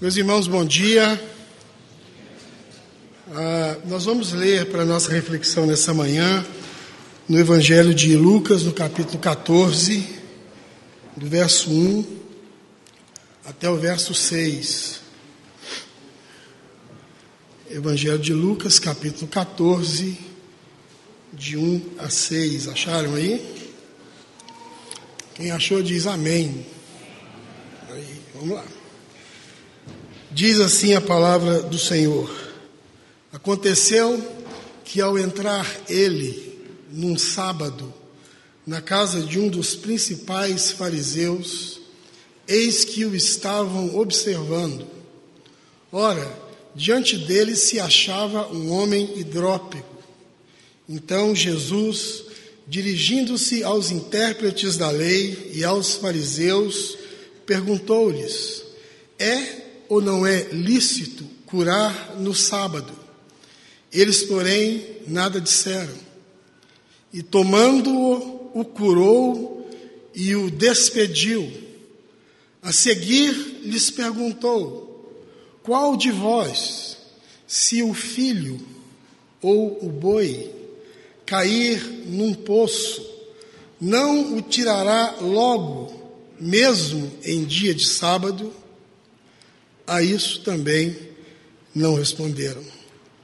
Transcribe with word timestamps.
Meus 0.00 0.16
irmãos, 0.16 0.46
bom 0.46 0.64
dia. 0.64 1.20
Ah, 3.32 3.78
nós 3.86 4.04
vamos 4.04 4.32
ler 4.32 4.70
para 4.70 4.84
nossa 4.84 5.10
reflexão 5.10 5.66
nessa 5.66 5.92
manhã 5.92 6.46
no 7.28 7.36
Evangelho 7.36 7.92
de 7.92 8.14
Lucas, 8.14 8.62
no 8.62 8.72
capítulo 8.72 9.18
14, 9.18 10.08
do 11.16 11.26
verso 11.26 11.68
1 11.72 12.16
até 13.44 13.68
o 13.68 13.76
verso 13.76 14.14
6. 14.14 15.00
Evangelho 17.68 18.20
de 18.20 18.32
Lucas, 18.32 18.78
capítulo 18.78 19.26
14, 19.26 20.16
de 21.32 21.56
1 21.56 21.82
a 21.98 22.08
6. 22.08 22.68
Acharam 22.68 23.16
aí? 23.16 23.66
Quem 25.34 25.50
achou 25.50 25.82
diz 25.82 26.06
amém. 26.06 26.64
Aí, 27.90 28.20
vamos 28.36 28.54
lá. 28.54 28.77
Diz 30.38 30.60
assim 30.60 30.94
a 30.94 31.00
palavra 31.00 31.62
do 31.62 31.76
Senhor: 31.76 32.30
Aconteceu 33.32 34.24
que 34.84 35.00
ao 35.00 35.18
entrar 35.18 35.68
ele 35.88 36.60
num 36.92 37.18
sábado 37.18 37.92
na 38.64 38.80
casa 38.80 39.20
de 39.20 39.36
um 39.40 39.48
dos 39.48 39.74
principais 39.74 40.70
fariseus, 40.70 41.80
eis 42.46 42.84
que 42.84 43.04
o 43.04 43.16
estavam 43.16 43.96
observando. 43.98 44.86
Ora, 45.90 46.32
diante 46.72 47.16
dele 47.16 47.56
se 47.56 47.80
achava 47.80 48.46
um 48.54 48.70
homem 48.70 49.18
hidrópico. 49.18 50.04
Então 50.88 51.34
Jesus, 51.34 52.22
dirigindo-se 52.64 53.64
aos 53.64 53.90
intérpretes 53.90 54.76
da 54.76 54.88
lei 54.88 55.50
e 55.52 55.64
aos 55.64 55.96
fariseus, 55.96 56.96
perguntou-lhes: 57.44 58.62
É 59.18 59.66
ou 59.88 60.00
não 60.00 60.26
é 60.26 60.42
lícito 60.52 61.24
curar 61.46 62.16
no 62.18 62.34
sábado? 62.34 62.92
Eles, 63.92 64.22
porém, 64.22 64.84
nada 65.06 65.40
disseram. 65.40 65.94
E 67.12 67.22
tomando-o, 67.22 68.50
o 68.54 68.64
curou 68.64 69.70
e 70.14 70.34
o 70.36 70.50
despediu. 70.50 71.50
A 72.62 72.72
seguir 72.72 73.60
lhes 73.62 73.90
perguntou: 73.90 75.24
Qual 75.62 75.96
de 75.96 76.10
vós, 76.10 76.98
se 77.46 77.82
o 77.82 77.94
filho 77.94 78.60
ou 79.40 79.84
o 79.86 79.88
boi 79.88 80.50
cair 81.24 81.82
num 82.06 82.34
poço, 82.34 83.06
não 83.80 84.36
o 84.36 84.42
tirará 84.42 85.16
logo, 85.20 85.92
mesmo 86.40 87.10
em 87.24 87.44
dia 87.44 87.74
de 87.74 87.86
sábado? 87.86 88.52
A 89.88 90.02
isso 90.02 90.42
também 90.42 90.94
não 91.74 91.94
responderam. 91.94 92.62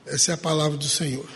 Essa 0.07 0.31
é 0.31 0.35
a 0.35 0.39
palavra 0.39 0.79
do 0.79 0.89
Senhor. 0.89 1.29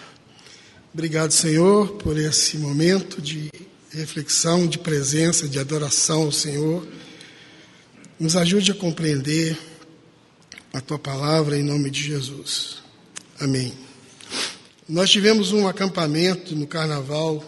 Obrigado, 0.93 1.33
Senhor, 1.33 1.97
por 1.97 2.17
esse 2.17 2.57
momento 2.57 3.21
de 3.21 3.51
reflexão, 3.91 4.67
de 4.67 4.79
presença, 4.79 5.47
de 5.47 5.59
adoração 5.59 6.23
ao 6.23 6.33
Senhor. 6.33 6.89
Nos 8.19 8.37
ajude 8.37 8.73
a 8.73 8.75
compreender 8.75 9.59
a 10.73 10.81
tua 10.81 10.99
palavra 10.99 11.59
em 11.59 11.63
nome 11.63 11.91
de 11.91 12.05
Jesus. 12.05 12.79
Amém. 13.39 13.75
Nós 14.89 15.11
tivemos 15.11 15.53
um 15.53 15.69
acampamento 15.69 16.57
no 16.57 16.67
carnaval 16.67 17.45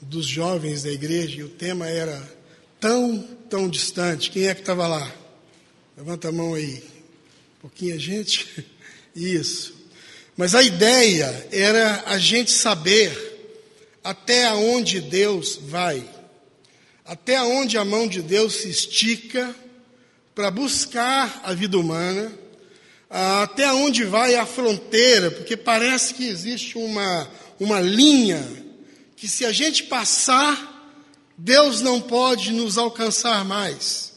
dos 0.00 0.26
jovens 0.26 0.82
da 0.82 0.90
igreja 0.90 1.38
e 1.38 1.44
o 1.44 1.48
tema 1.48 1.86
era 1.86 2.20
tão, 2.80 3.22
tão 3.48 3.68
distante. 3.68 4.32
Quem 4.32 4.48
é 4.48 4.54
que 4.54 4.62
estava 4.62 4.88
lá? 4.88 5.14
Levanta 5.96 6.30
a 6.30 6.32
mão 6.32 6.54
aí 6.54 6.93
pouquinha 7.64 7.98
gente. 7.98 8.62
Isso. 9.16 9.72
Mas 10.36 10.54
a 10.54 10.62
ideia 10.62 11.48
era 11.50 12.04
a 12.04 12.18
gente 12.18 12.50
saber 12.50 13.56
até 14.04 14.52
onde 14.52 15.00
Deus 15.00 15.58
vai, 15.62 16.06
até 17.06 17.40
onde 17.42 17.78
a 17.78 17.84
mão 17.84 18.06
de 18.06 18.20
Deus 18.20 18.56
se 18.56 18.68
estica 18.68 19.56
para 20.34 20.50
buscar 20.50 21.40
a 21.42 21.54
vida 21.54 21.78
humana, 21.78 22.30
até 23.08 23.72
onde 23.72 24.04
vai 24.04 24.34
a 24.34 24.44
fronteira, 24.44 25.30
porque 25.30 25.56
parece 25.56 26.12
que 26.12 26.28
existe 26.28 26.76
uma, 26.76 27.30
uma 27.58 27.80
linha 27.80 28.46
que 29.16 29.26
se 29.26 29.42
a 29.46 29.52
gente 29.52 29.84
passar, 29.84 30.92
Deus 31.38 31.80
não 31.80 31.98
pode 31.98 32.52
nos 32.52 32.76
alcançar 32.76 33.42
mais. 33.42 34.12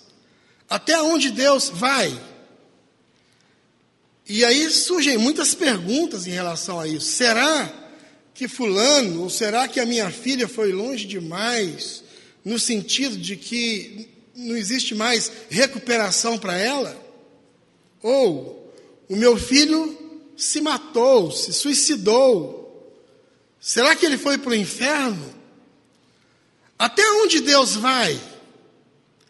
Até 0.69 1.01
onde 1.01 1.31
Deus 1.31 1.69
vai? 1.69 2.11
E 4.29 4.43
aí 4.43 4.69
surgem 4.69 5.17
muitas 5.17 5.53
perguntas 5.53 6.27
em 6.27 6.31
relação 6.31 6.79
a 6.79 6.87
isso. 6.87 7.11
Será 7.11 7.73
que 8.33 8.47
Fulano, 8.47 9.23
ou 9.23 9.29
será 9.29 9.67
que 9.67 9.79
a 9.79 9.85
minha 9.85 10.11
filha 10.11 10.47
foi 10.47 10.71
longe 10.71 11.05
demais, 11.05 12.03
no 12.43 12.59
sentido 12.59 13.17
de 13.17 13.37
que 13.37 14.09
não 14.35 14.55
existe 14.55 14.93
mais 14.93 15.31
recuperação 15.49 16.37
para 16.37 16.57
ela? 16.57 16.95
Ou 18.03 18.71
o 19.09 19.15
meu 19.15 19.37
filho 19.37 19.97
se 20.35 20.59
matou, 20.61 21.31
se 21.31 21.53
suicidou. 21.53 22.93
Será 23.59 23.95
que 23.95 24.05
ele 24.05 24.17
foi 24.17 24.37
para 24.37 24.51
o 24.51 24.55
inferno? 24.55 25.33
Até 26.77 27.01
onde 27.13 27.39
Deus 27.39 27.75
vai? 27.75 28.21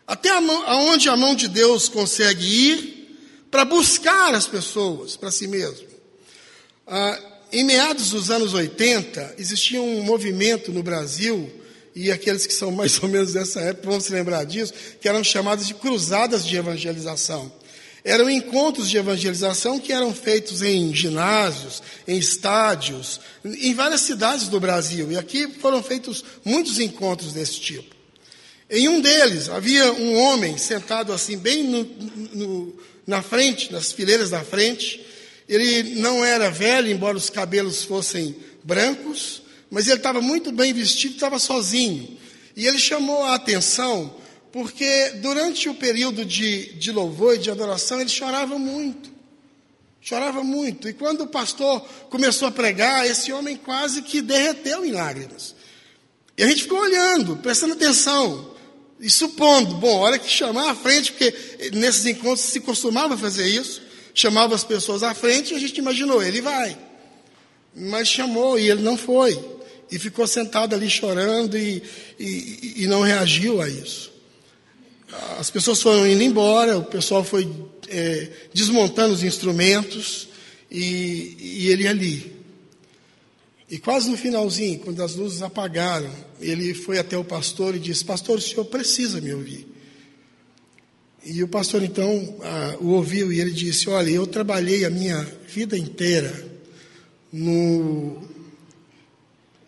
Até 0.06 0.32
onde 0.38 1.08
a 1.08 1.16
mão 1.16 1.36
de 1.36 1.48
Deus 1.48 1.88
consegue 1.88 2.46
ir? 2.46 2.97
Para 3.50 3.66
buscar 3.66 4.34
as 4.34 4.48
pessoas 4.48 5.16
para 5.16 5.32
si 5.32 5.48
mesmo. 5.48 5.88
Ah, 6.86 7.20
em 7.52 7.64
meados 7.64 8.10
dos 8.10 8.30
anos 8.30 8.54
80, 8.54 9.36
existia 9.38 9.82
um 9.82 10.02
movimento 10.04 10.72
no 10.72 10.84
Brasil, 10.84 11.50
e 11.96 12.12
aqueles 12.12 12.46
que 12.46 12.54
são 12.54 12.72
mais 12.72 13.02
ou 13.02 13.10
menos 13.10 13.34
dessa 13.34 13.62
época 13.62 13.90
vão 13.90 14.00
se 14.00 14.12
lembrar 14.12 14.44
disso, 14.44 14.74
que 15.00 15.08
eram 15.08 15.24
chamadas 15.24 15.66
de 15.66 15.74
cruzadas 15.74 16.46
de 16.46 16.56
evangelização. 16.56 17.52
Eram 18.04 18.30
encontros 18.30 18.90
de 18.90 18.98
evangelização 18.98 19.80
que 19.80 19.92
eram 19.92 20.14
feitos 20.14 20.62
em 20.62 20.94
ginásios, 20.94 21.82
em 22.08 22.18
estádios, 22.18 23.20
em 23.44 23.74
várias 23.74 24.02
cidades 24.02 24.48
do 24.48 24.60
Brasil. 24.60 25.12
E 25.12 25.18
aqui 25.18 25.48
foram 25.60 25.82
feitos 25.84 26.24
muitos 26.46 26.80
encontros 26.80 27.34
desse 27.34 27.60
tipo. 27.60 27.96
Em 28.70 28.88
um 28.88 29.02
deles 29.02 29.50
havia 29.50 29.92
um 29.94 30.16
homem 30.18 30.58
sentado 30.58 31.12
assim, 31.12 31.38
bem 31.38 31.64
no, 31.64 31.84
no 32.34 32.80
na 33.08 33.22
frente, 33.22 33.72
nas 33.72 33.92
fileiras 33.94 34.30
da 34.30 34.44
frente. 34.44 35.04
Ele 35.48 35.96
não 35.96 36.24
era 36.24 36.52
velho, 36.52 36.92
embora 36.92 37.16
os 37.16 37.30
cabelos 37.30 37.86
fossem 37.86 38.36
brancos, 38.64 39.42
mas 39.72 39.88
ele 39.88 39.98
estava 39.98 40.22
muito 40.22 40.52
bem 40.52 40.74
vestido, 40.74 41.14
estava 41.14 41.40
sozinho. 41.40 42.18
E 42.56 42.68
ele 42.68 42.78
chamou 42.78 43.24
a 43.24 43.36
atenção 43.36 44.14
porque 44.52 45.12
durante 45.22 45.70
o 45.70 45.74
período 45.74 46.26
de, 46.26 46.74
de 46.74 46.92
louvor 46.92 47.36
e 47.36 47.40
de 47.40 47.52
adoração 47.52 48.02
ele 48.02 48.10
chorava 48.10 48.58
muito. 48.58 49.10
Chorava 50.02 50.44
muito. 50.44 50.90
E 50.90 50.94
quando 50.94 51.22
o 51.22 51.28
pastor 51.28 51.82
começou 52.10 52.48
a 52.48 52.52
pregar, 52.52 53.06
esse 53.06 53.32
homem 53.32 53.56
quase 53.56 54.02
que 54.02 54.22
derreteu 54.22 54.86
em 54.86 54.92
lágrimas. 54.92 55.56
E 56.38 56.44
a 56.44 56.48
gente 56.48 56.64
ficou 56.64 56.80
olhando, 56.80 57.38
prestando 57.38 57.74
atenção. 57.74 58.57
E 59.00 59.10
supondo, 59.10 59.76
bom, 59.76 60.00
hora 60.00 60.18
que 60.18 60.30
chamar 60.30 60.72
à 60.72 60.76
frente, 60.76 61.12
porque 61.12 61.34
nesses 61.74 62.06
encontros 62.06 62.42
se 62.42 62.60
costumava 62.62 63.18
fazer 63.18 63.48
isso, 63.48 63.82
chamava 64.14 64.56
as 64.56 64.64
pessoas 64.64 65.04
à 65.04 65.14
frente 65.14 65.54
e 65.54 65.56
a 65.56 65.60
gente 65.60 65.78
imaginou, 65.78 66.24
ele 66.24 66.42
vai. 66.42 66.78
Mas 67.76 68.08
chamou 68.08 68.58
e 68.58 68.70
ele 68.70 68.82
não 68.82 68.98
foi. 68.98 69.40
E 69.92 70.00
ficou 70.00 70.26
sentado 70.26 70.74
ali 70.74 70.90
chorando 70.90 71.58
e, 71.58 71.84
e, 72.20 72.84
e 72.84 72.88
não 72.88 73.02
reagiu 73.02 73.62
a 73.62 73.70
isso. 73.70 74.12
As 75.40 75.50
pessoas 75.50 75.82
foram 75.82 76.06
indo 76.08 76.24
embora, 76.24 76.78
o 76.78 76.84
pessoal 76.84 77.24
foi 77.24 77.48
é, 77.88 78.30
desmontando 78.54 79.14
os 79.14 79.24
instrumentos 79.24 80.28
e, 80.70 81.38
e 81.40 81.68
ele 81.70 81.88
ali. 81.88 82.37
E 83.70 83.78
quase 83.78 84.10
no 84.10 84.18
finalzinho, 84.18 84.80
quando 84.80 85.04
as 85.04 85.16
luzes 85.16 85.42
apagaram, 85.42 86.10
ele 86.40 86.74
foi 86.74 87.00
até 87.00 87.18
o 87.18 87.24
pastor 87.24 87.76
e 87.76 87.80
disse: 87.80 88.06
Pastor, 88.06 88.38
o 88.38 88.42
senhor 88.42 88.66
precisa 88.66 89.20
me 89.20 89.34
ouvir. 89.34 89.68
E 91.26 91.44
o 91.44 91.48
pastor 91.48 91.84
então 91.84 92.38
o 92.80 92.88
ouviu 92.92 93.34
e 93.34 93.42
ele 93.42 93.52
disse: 93.52 93.90
Olha, 93.90 94.10
eu 94.10 94.26
trabalhei 94.26 94.86
a 94.86 94.90
minha 94.90 95.22
vida 95.48 95.78
inteira 95.78 96.48
no 97.32 98.26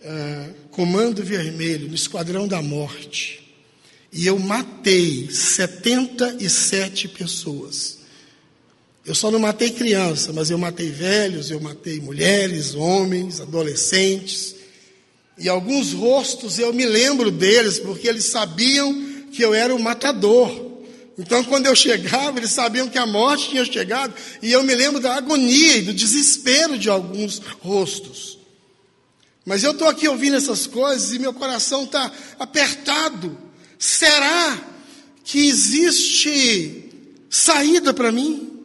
ah, 0.02 0.50
Comando 0.72 1.22
Vermelho, 1.24 1.90
no 1.90 1.96
Esquadrão 1.96 2.48
da 2.48 2.62
Morte, 2.62 3.54
e 4.14 4.26
eu 4.26 4.40
matei 4.40 5.30
77 5.30 7.10
pessoas. 7.10 7.99
Eu 9.10 9.16
só 9.16 9.32
não 9.32 9.40
matei 9.40 9.72
criança, 9.72 10.32
mas 10.32 10.52
eu 10.52 10.58
matei 10.60 10.92
velhos, 10.92 11.50
eu 11.50 11.60
matei 11.60 12.00
mulheres, 12.00 12.76
homens, 12.76 13.42
adolescentes. 13.42 14.54
E 15.36 15.50
alguns 15.50 15.94
rostos 15.94 16.60
eu 16.60 16.72
me 16.72 16.86
lembro 16.86 17.32
deles, 17.32 17.80
porque 17.80 18.08
eles 18.08 18.26
sabiam 18.26 19.26
que 19.32 19.44
eu 19.44 19.52
era 19.52 19.74
o 19.74 19.82
matador. 19.82 20.52
Então, 21.18 21.44
quando 21.44 21.66
eu 21.66 21.76
chegava, 21.76 22.38
eles 22.38 22.52
sabiam 22.52 22.88
que 22.88 23.00
a 23.00 23.08
morte 23.08 23.50
tinha 23.50 23.66
chegado, 23.66 24.14
e 24.44 24.52
eu 24.52 24.62
me 24.62 24.76
lembro 24.76 25.00
da 25.00 25.16
agonia 25.16 25.78
e 25.78 25.82
do 25.82 25.94
desespero 25.94 26.78
de 26.78 26.88
alguns 26.88 27.40
rostos. 27.62 28.38
Mas 29.44 29.64
eu 29.64 29.72
estou 29.72 29.88
aqui 29.88 30.08
ouvindo 30.08 30.38
essas 30.38 30.68
coisas 30.68 31.16
e 31.16 31.18
meu 31.18 31.34
coração 31.34 31.86
está 31.86 32.12
apertado. 32.38 33.36
Será 33.80 34.56
que 35.24 35.48
existe 35.48 36.92
saída 37.28 37.92
para 37.92 38.12
mim? 38.12 38.59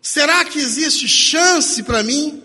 Será 0.00 0.44
que 0.44 0.58
existe 0.58 1.08
chance 1.08 1.82
para 1.82 2.02
mim? 2.02 2.42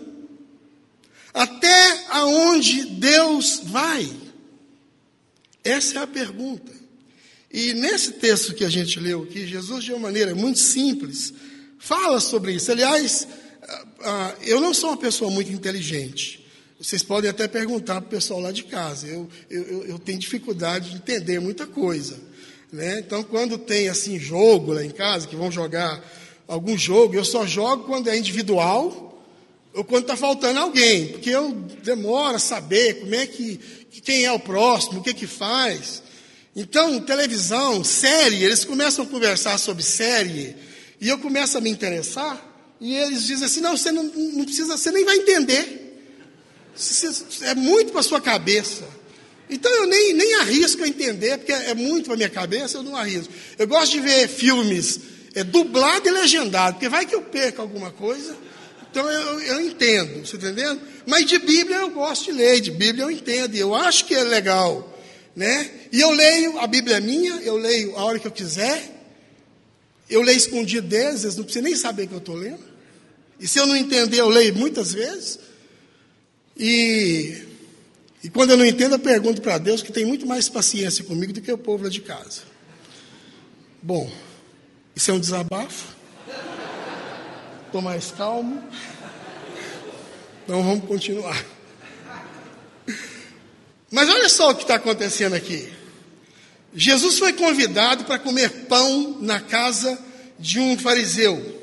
Até 1.32 2.06
aonde 2.10 2.84
Deus 2.84 3.60
vai? 3.64 4.10
Essa 5.62 5.98
é 5.98 6.02
a 6.02 6.06
pergunta. 6.06 6.72
E 7.50 7.72
nesse 7.72 8.12
texto 8.12 8.54
que 8.54 8.64
a 8.64 8.68
gente 8.68 8.98
leu 8.98 9.22
aqui, 9.22 9.46
Jesus, 9.46 9.84
de 9.84 9.92
uma 9.92 10.00
maneira 10.00 10.34
muito 10.34 10.58
simples, 10.58 11.32
fala 11.78 12.20
sobre 12.20 12.52
isso. 12.52 12.70
Aliás, 12.70 13.26
ah, 13.62 13.86
ah, 14.02 14.34
eu 14.42 14.60
não 14.60 14.74
sou 14.74 14.90
uma 14.90 14.96
pessoa 14.96 15.30
muito 15.30 15.52
inteligente. 15.52 16.44
Vocês 16.78 17.02
podem 17.02 17.30
até 17.30 17.48
perguntar 17.48 18.00
para 18.00 18.08
o 18.08 18.10
pessoal 18.10 18.40
lá 18.40 18.52
de 18.52 18.64
casa. 18.64 19.06
Eu, 19.06 19.28
eu, 19.48 19.84
eu 19.84 19.98
tenho 19.98 20.18
dificuldade 20.18 20.90
de 20.90 20.96
entender 20.96 21.40
muita 21.40 21.66
coisa. 21.66 22.18
Né? 22.72 22.98
Então, 22.98 23.22
quando 23.22 23.56
tem 23.56 23.88
assim 23.88 24.18
jogo 24.18 24.72
lá 24.72 24.84
em 24.84 24.90
casa, 24.90 25.28
que 25.28 25.36
vão 25.36 25.50
jogar 25.50 26.02
algum 26.46 26.76
jogo, 26.76 27.14
eu 27.14 27.24
só 27.24 27.46
jogo 27.46 27.84
quando 27.84 28.08
é 28.08 28.16
individual 28.16 29.04
ou 29.72 29.82
quando 29.82 30.02
está 30.02 30.16
faltando 30.16 30.60
alguém, 30.60 31.08
porque 31.08 31.30
eu 31.30 31.50
demoro 31.82 32.36
a 32.36 32.38
saber 32.38 33.00
como 33.00 33.14
é 33.14 33.26
que 33.26 33.58
quem 34.04 34.24
é 34.24 34.30
o 34.30 34.38
próximo, 34.38 35.00
o 35.00 35.02
que 35.02 35.12
que 35.12 35.26
faz. 35.26 36.02
Então, 36.54 37.00
televisão, 37.00 37.82
série, 37.82 38.44
eles 38.44 38.64
começam 38.64 39.04
a 39.04 39.08
conversar 39.08 39.58
sobre 39.58 39.82
série, 39.82 40.54
e 41.00 41.08
eu 41.08 41.18
começo 41.18 41.58
a 41.58 41.60
me 41.60 41.70
interessar, 41.70 42.54
e 42.80 42.94
eles 42.94 43.24
dizem 43.26 43.46
assim: 43.46 43.60
não, 43.60 43.76
você 43.76 43.90
não, 43.90 44.04
não 44.04 44.44
precisa, 44.44 44.76
você 44.76 44.92
nem 44.92 45.04
vai 45.04 45.16
entender. 45.16 45.80
É 47.42 47.54
muito 47.54 47.92
para 47.92 48.02
sua 48.02 48.20
cabeça. 48.20 48.84
Então 49.48 49.72
eu 49.72 49.86
nem, 49.86 50.12
nem 50.12 50.34
arrisco 50.36 50.82
a 50.84 50.88
entender, 50.88 51.38
porque 51.38 51.52
é 51.52 51.74
muito 51.74 52.06
para 52.06 52.16
minha 52.16 52.30
cabeça, 52.30 52.78
eu 52.78 52.82
não 52.82 52.96
arrisco. 52.96 53.32
Eu 53.58 53.66
gosto 53.66 53.92
de 53.92 54.00
ver 54.00 54.28
filmes 54.28 55.00
é, 55.34 55.44
dublado 55.44 56.08
e 56.08 56.12
legendado, 56.12 56.74
porque 56.74 56.88
vai 56.88 57.06
que 57.06 57.14
eu 57.14 57.22
perco 57.22 57.62
alguma 57.62 57.90
coisa. 57.90 58.36
Então 58.90 59.10
eu, 59.10 59.40
eu 59.40 59.60
entendo, 59.60 60.24
você 60.24 60.38
tá 60.38 60.46
entendendo? 60.46 60.80
Mas 61.06 61.26
de 61.26 61.38
Bíblia 61.38 61.78
eu 61.78 61.90
gosto 61.90 62.26
de 62.26 62.32
ler, 62.32 62.60
de 62.60 62.70
Bíblia 62.70 63.04
eu 63.04 63.10
entendo, 63.10 63.54
e 63.56 63.58
eu 63.58 63.74
acho 63.74 64.04
que 64.04 64.14
é 64.14 64.22
legal 64.22 64.94
né? 65.34 65.70
E 65.90 66.00
eu 66.00 66.10
leio, 66.10 66.58
a 66.58 66.66
Bíblia 66.66 66.96
é 66.96 67.00
minha, 67.00 67.34
eu 67.42 67.56
leio 67.56 67.96
a 67.96 68.04
hora 68.04 68.18
que 68.18 68.26
eu 68.26 68.30
quiser, 68.30 68.90
eu 70.08 70.22
leio 70.22 70.36
escondido 70.36 70.86
deles, 70.86 71.24
eles 71.24 71.36
não 71.36 71.44
precisam 71.44 71.68
nem 71.68 71.76
saber 71.76 72.06
que 72.06 72.12
eu 72.12 72.18
estou 72.18 72.36
lendo. 72.36 72.62
E 73.40 73.48
se 73.48 73.58
eu 73.58 73.66
não 73.66 73.76
entender, 73.76 74.20
eu 74.20 74.28
leio 74.28 74.54
muitas 74.54 74.92
vezes. 74.92 75.40
E, 76.56 77.42
e 78.22 78.30
quando 78.30 78.50
eu 78.50 78.56
não 78.56 78.64
entendo, 78.64 78.94
eu 78.94 78.98
pergunto 78.98 79.42
para 79.42 79.58
Deus, 79.58 79.82
que 79.82 79.92
tem 79.92 80.04
muito 80.04 80.26
mais 80.26 80.48
paciência 80.48 81.04
comigo 81.04 81.32
do 81.32 81.40
que 81.40 81.50
o 81.50 81.58
povo 81.58 81.84
lá 81.84 81.90
de 81.90 82.00
casa. 82.00 82.42
Bom, 83.82 84.10
isso 84.94 85.10
é 85.10 85.14
um 85.14 85.20
desabafo. 85.20 85.94
Estou 87.66 87.82
mais 87.82 88.10
calmo. 88.12 88.62
Então 90.44 90.62
vamos 90.62 90.86
continuar. 90.86 91.44
Mas 93.90 94.08
olha 94.08 94.28
só 94.28 94.50
o 94.50 94.54
que 94.54 94.62
está 94.62 94.76
acontecendo 94.76 95.34
aqui. 95.34 95.72
Jesus 96.74 97.18
foi 97.18 97.32
convidado 97.32 98.04
para 98.04 98.18
comer 98.18 98.66
pão 98.66 99.18
na 99.20 99.40
casa 99.40 99.98
de 100.38 100.58
um 100.58 100.78
fariseu. 100.78 101.62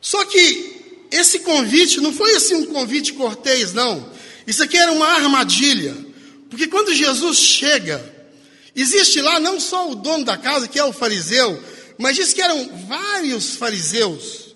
Só 0.00 0.24
que 0.24 1.06
esse 1.10 1.40
convite 1.40 2.00
não 2.00 2.12
foi 2.12 2.34
assim 2.34 2.54
um 2.54 2.66
convite 2.66 3.14
cortês, 3.14 3.72
não. 3.72 4.10
Isso 4.46 4.62
aqui 4.62 4.76
era 4.76 4.92
uma 4.92 5.06
armadilha. 5.06 5.96
Porque 6.48 6.66
quando 6.66 6.94
Jesus 6.94 7.38
chega, 7.38 8.02
existe 8.74 9.20
lá 9.20 9.40
não 9.40 9.58
só 9.58 9.90
o 9.90 9.94
dono 9.94 10.24
da 10.24 10.36
casa, 10.36 10.68
que 10.68 10.78
é 10.78 10.84
o 10.84 10.92
fariseu, 10.92 11.62
mas 11.98 12.16
diz 12.16 12.32
que 12.32 12.40
eram 12.40 12.86
vários 12.86 13.56
fariseus. 13.56 14.54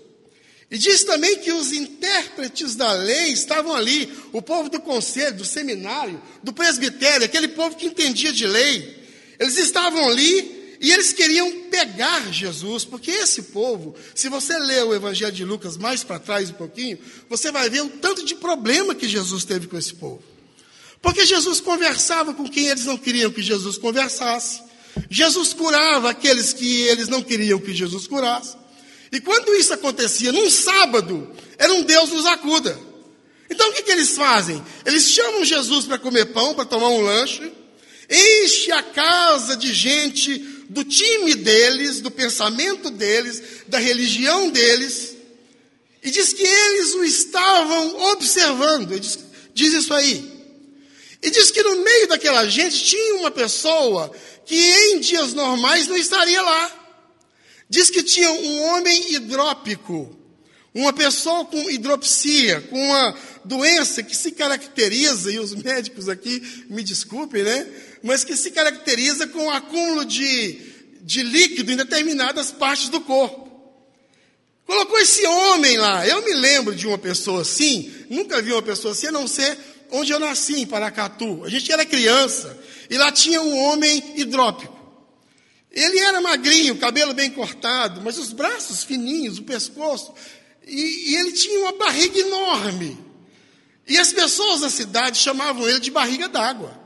E 0.71 0.79
diz 0.79 1.05
também 1.05 1.39
que 1.39 1.53
os 1.53 1.71
intérpretes 1.73 2.75
da 2.75 2.93
lei 2.95 3.29
estavam 3.29 3.75
ali, 3.75 4.11
o 4.33 4.41
povo 4.41 4.71
do 4.71 4.81
conselho, 4.81 5.37
do 5.37 5.45
seminário, 5.45 6.21
do 6.43 6.53
presbitério, 6.53 7.27
aquele 7.27 7.49
povo 7.49 7.77
que 7.77 7.87
entendia 7.87 8.33
de 8.33 8.47
lei. 8.47 9.03
Eles 9.39 9.59
estavam 9.59 10.09
ali 10.09 10.77
e 10.81 10.91
eles 10.91 11.13
queriam 11.13 11.69
pegar 11.71 12.33
Jesus, 12.33 12.85
porque 12.85 13.11
esse 13.11 13.43
povo, 13.43 13.95
se 14.15 14.29
você 14.29 14.59
ler 14.59 14.83
o 14.85 14.95
Evangelho 14.95 15.31
de 15.31 15.45
Lucas 15.45 15.77
mais 15.77 16.03
para 16.03 16.19
trás 16.19 16.49
um 16.49 16.55
pouquinho, 16.55 16.99
você 17.29 17.53
vai 17.53 17.69
ver 17.69 17.83
o 17.83 17.89
tanto 17.89 18.25
de 18.25 18.35
problema 18.35 18.95
que 18.95 19.07
Jesus 19.07 19.45
teve 19.45 19.67
com 19.67 19.77
esse 19.77 19.95
povo. 19.95 20.23
Porque 21.03 21.27
Jesus 21.27 21.61
conversava 21.61 22.33
com 22.33 22.49
quem 22.49 22.69
eles 22.69 22.87
não 22.87 22.97
queriam 22.97 23.31
que 23.31 23.43
Jesus 23.43 23.77
conversasse. 23.77 24.63
Jesus 25.11 25.53
curava 25.53 26.11
aqueles 26.11 26.53
que 26.53 26.83
eles 26.83 27.09
não 27.09 27.23
queriam 27.23 27.59
que 27.59 27.75
Jesus 27.75 28.07
curasse. 28.07 28.57
E 29.11 29.21
quando 29.21 29.55
isso 29.55 29.75
acontecia 29.75 30.33
num 30.33 30.51
sábado, 30.51 31.31
era 31.59 31.73
um 31.73 31.83
Deus 31.83 32.11
nos 32.11 32.27
acuda. 32.27 32.79
Então 33.51 33.69
o 33.69 33.73
que, 33.75 33.83
que 33.83 33.91
eles 33.91 34.17
fazem? 34.17 34.63
Eles 34.87 35.11
chamam 35.11 35.45
Jesus 35.45 35.85
para 35.85 35.99
comer 35.99 36.27
pão, 36.27 36.55
para 36.55 36.65
tomar 36.65 36.89
um 36.89 37.03
lanche, 37.03 37.53
enche 38.09 38.73
a 38.73 38.83
casa 38.83 39.57
de 39.57 39.73
gente 39.75 40.39
do 40.71 40.83
time 40.85 41.35
deles, 41.35 42.01
do 42.01 42.11
pensamento 42.11 42.91
deles, 42.91 43.43
da 43.69 43.79
religião 43.79 44.49
deles, 44.49 45.15
e 46.03 46.11
diz 46.11 46.33
que 46.33 46.43
eles 46.43 46.95
o 46.95 47.05
estavam 47.05 48.11
observando. 48.13 48.99
Diz, 48.99 49.19
diz 49.55 49.73
isso 49.73 49.95
aí. 49.95 50.32
E 51.23 51.31
diz 51.31 51.53
que 51.53 51.63
no 51.63 51.77
meio 51.77 52.09
daquela 52.09 52.49
gente 52.49 52.83
tinha 52.85 53.15
uma 53.15 53.31
pessoa 53.31 54.11
que 54.45 54.57
em 54.57 54.99
dias 54.99 55.33
normais 55.33 55.87
não 55.87 55.97
estaria 55.97 56.43
lá. 56.43 56.79
Diz 57.69 57.89
que 57.89 58.03
tinha 58.03 58.31
um 58.31 58.63
homem 58.65 59.15
hidrópico, 59.15 60.19
uma 60.75 60.93
pessoa 60.93 61.45
com 61.45 61.71
hidropsia, 61.71 62.61
com 62.63 62.77
uma 62.79 63.17
doença 63.45 64.03
que 64.03 64.17
se 64.17 64.33
caracteriza, 64.33 65.31
e 65.31 65.39
os 65.39 65.55
médicos 65.55 66.09
aqui 66.09 66.65
me 66.69 66.83
desculpem, 66.83 67.45
né? 67.45 67.67
Mas 68.03 68.25
que 68.25 68.37
se 68.37 68.51
caracteriza 68.51 69.27
com 69.29 69.47
o 69.47 69.51
acúmulo 69.51 70.05
de, 70.05 70.59
de 71.03 71.23
líquido 71.23 71.71
em 71.71 71.77
determinadas 71.77 72.51
partes 72.51 72.89
do 72.89 73.01
corpo. 73.01 73.43
Colocou 74.67 74.99
esse 74.99 75.25
homem 75.27 75.77
lá. 75.77 76.07
Eu 76.07 76.23
me 76.25 76.33
lembro 76.35 76.75
de 76.75 76.87
uma 76.87 76.99
pessoa 76.99 77.43
assim, 77.43 77.93
nunca 78.11 78.43
vi 78.43 78.53
uma 78.53 78.63
pessoa 78.63 78.93
assim, 78.93 79.07
a 79.07 79.13
não 79.13 79.29
ser 79.29 79.57
onde 79.93 80.13
eu 80.13 80.19
nasci, 80.19 80.61
em 80.61 80.67
Paracatu. 80.67 81.45
A 81.45 81.49
gente 81.49 81.71
era 81.71 81.85
criança, 81.85 82.59
e 82.91 82.97
lá 82.97 83.13
tinha 83.13 83.41
um 83.41 83.57
homem 83.65 84.15
hidrópico. 84.17 84.81
Ele 85.71 85.99
era 85.99 86.21
magrinho, 86.21 86.77
cabelo 86.77 87.15
bem 87.15 87.31
cortado, 87.31 88.01
mas 88.03 88.19
os 88.19 88.33
braços 88.33 88.85
fininhos, 88.85 89.39
o 89.39 89.43
pescoço, 89.43 90.13
e, 90.67 91.13
e, 91.13 91.17
ele 91.17 91.33
tinha 91.33 91.61
uma 91.61 91.73
barriga 91.73 92.19
enorme. 92.19 92.99
E 93.89 93.99
as 93.99 94.13
pessoas 94.13 94.61
da 94.61 94.71
cidade 94.71 95.19
chamavam 95.19 95.67
ele 95.69 95.81
de 95.81 95.91
barriga 95.91 96.29
d'água. 96.29 96.81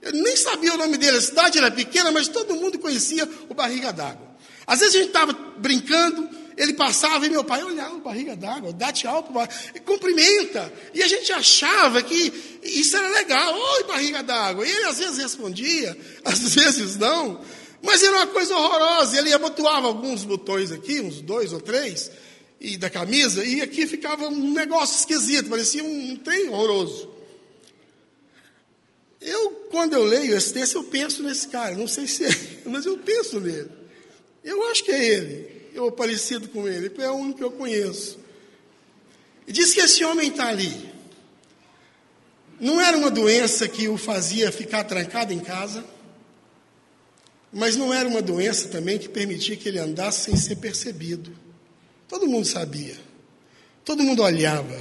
Eu 0.00 0.12
nem 0.12 0.36
sabia 0.36 0.74
o 0.74 0.78
nome 0.78 0.96
dele, 0.96 1.18
a 1.18 1.20
cidade 1.20 1.58
era 1.58 1.70
pequena, 1.70 2.12
mas 2.12 2.28
todo 2.28 2.54
mundo 2.54 2.78
conhecia 2.78 3.28
o 3.48 3.54
barriga 3.54 3.92
d'água. 3.92 4.28
Às 4.66 4.80
vezes 4.80 4.94
a 4.94 4.98
gente 4.98 5.08
estava 5.08 5.32
brincando, 5.32 6.27
ele 6.58 6.74
passava 6.74 7.24
e 7.24 7.30
meu 7.30 7.44
pai 7.44 7.62
olhava, 7.62 7.96
barriga 7.98 8.34
d'água, 8.34 8.72
dá 8.72 8.92
tchau 8.92 9.22
para 9.22 9.46
pai, 9.46 9.48
cumprimenta. 9.86 10.72
E 10.92 11.02
a 11.02 11.06
gente 11.06 11.32
achava 11.32 12.02
que 12.02 12.58
isso 12.64 12.96
era 12.96 13.08
legal, 13.10 13.54
oi, 13.54 13.84
barriga 13.84 14.24
d'água. 14.24 14.66
E 14.66 14.70
ele 14.70 14.84
às 14.86 14.98
vezes 14.98 15.18
respondia, 15.18 15.96
às 16.24 16.54
vezes 16.54 16.96
não. 16.96 17.40
Mas 17.80 18.02
era 18.02 18.16
uma 18.16 18.26
coisa 18.26 18.56
horrorosa. 18.56 19.16
Ele 19.16 19.32
abotoava 19.32 19.86
alguns 19.86 20.24
botões 20.24 20.72
aqui, 20.72 21.00
uns 21.00 21.20
dois 21.20 21.52
ou 21.52 21.60
três, 21.60 22.10
e 22.60 22.76
da 22.76 22.90
camisa, 22.90 23.44
e 23.44 23.60
aqui 23.60 23.86
ficava 23.86 24.26
um 24.26 24.52
negócio 24.52 24.98
esquisito, 24.98 25.48
parecia 25.48 25.84
um, 25.84 26.10
um 26.10 26.16
trem 26.16 26.48
horroroso. 26.48 27.08
Eu, 29.20 29.50
quando 29.70 29.92
eu 29.92 30.02
leio 30.02 30.36
esse 30.36 30.52
texto, 30.52 30.74
eu 30.74 30.84
penso 30.84 31.22
nesse 31.22 31.46
cara, 31.46 31.76
não 31.76 31.86
sei 31.86 32.08
se 32.08 32.24
é, 32.24 32.30
mas 32.66 32.84
eu 32.84 32.98
penso 32.98 33.38
nele. 33.38 33.70
Eu 34.42 34.68
acho 34.70 34.82
que 34.82 34.90
é 34.90 35.04
ele, 35.04 35.57
eu 35.78 35.92
parecido 35.92 36.48
com 36.48 36.68
ele, 36.68 36.92
é 36.98 37.10
o 37.10 37.14
único 37.14 37.38
que 37.38 37.44
eu 37.44 37.50
conheço. 37.50 38.18
E 39.46 39.52
diz 39.52 39.72
que 39.72 39.80
esse 39.80 40.04
homem 40.04 40.28
está 40.28 40.48
ali. 40.48 40.92
Não 42.60 42.80
era 42.80 42.96
uma 42.96 43.10
doença 43.10 43.68
que 43.68 43.88
o 43.88 43.96
fazia 43.96 44.50
ficar 44.50 44.84
trancado 44.84 45.32
em 45.32 45.38
casa. 45.38 45.84
Mas 47.52 47.76
não 47.76 47.94
era 47.94 48.08
uma 48.08 48.20
doença 48.20 48.68
também 48.68 48.98
que 48.98 49.08
permitia 49.08 49.56
que 49.56 49.68
ele 49.68 49.78
andasse 49.78 50.24
sem 50.24 50.36
ser 50.36 50.56
percebido. 50.56 51.34
Todo 52.06 52.26
mundo 52.26 52.46
sabia. 52.46 52.96
Todo 53.84 54.02
mundo 54.02 54.22
olhava. 54.22 54.78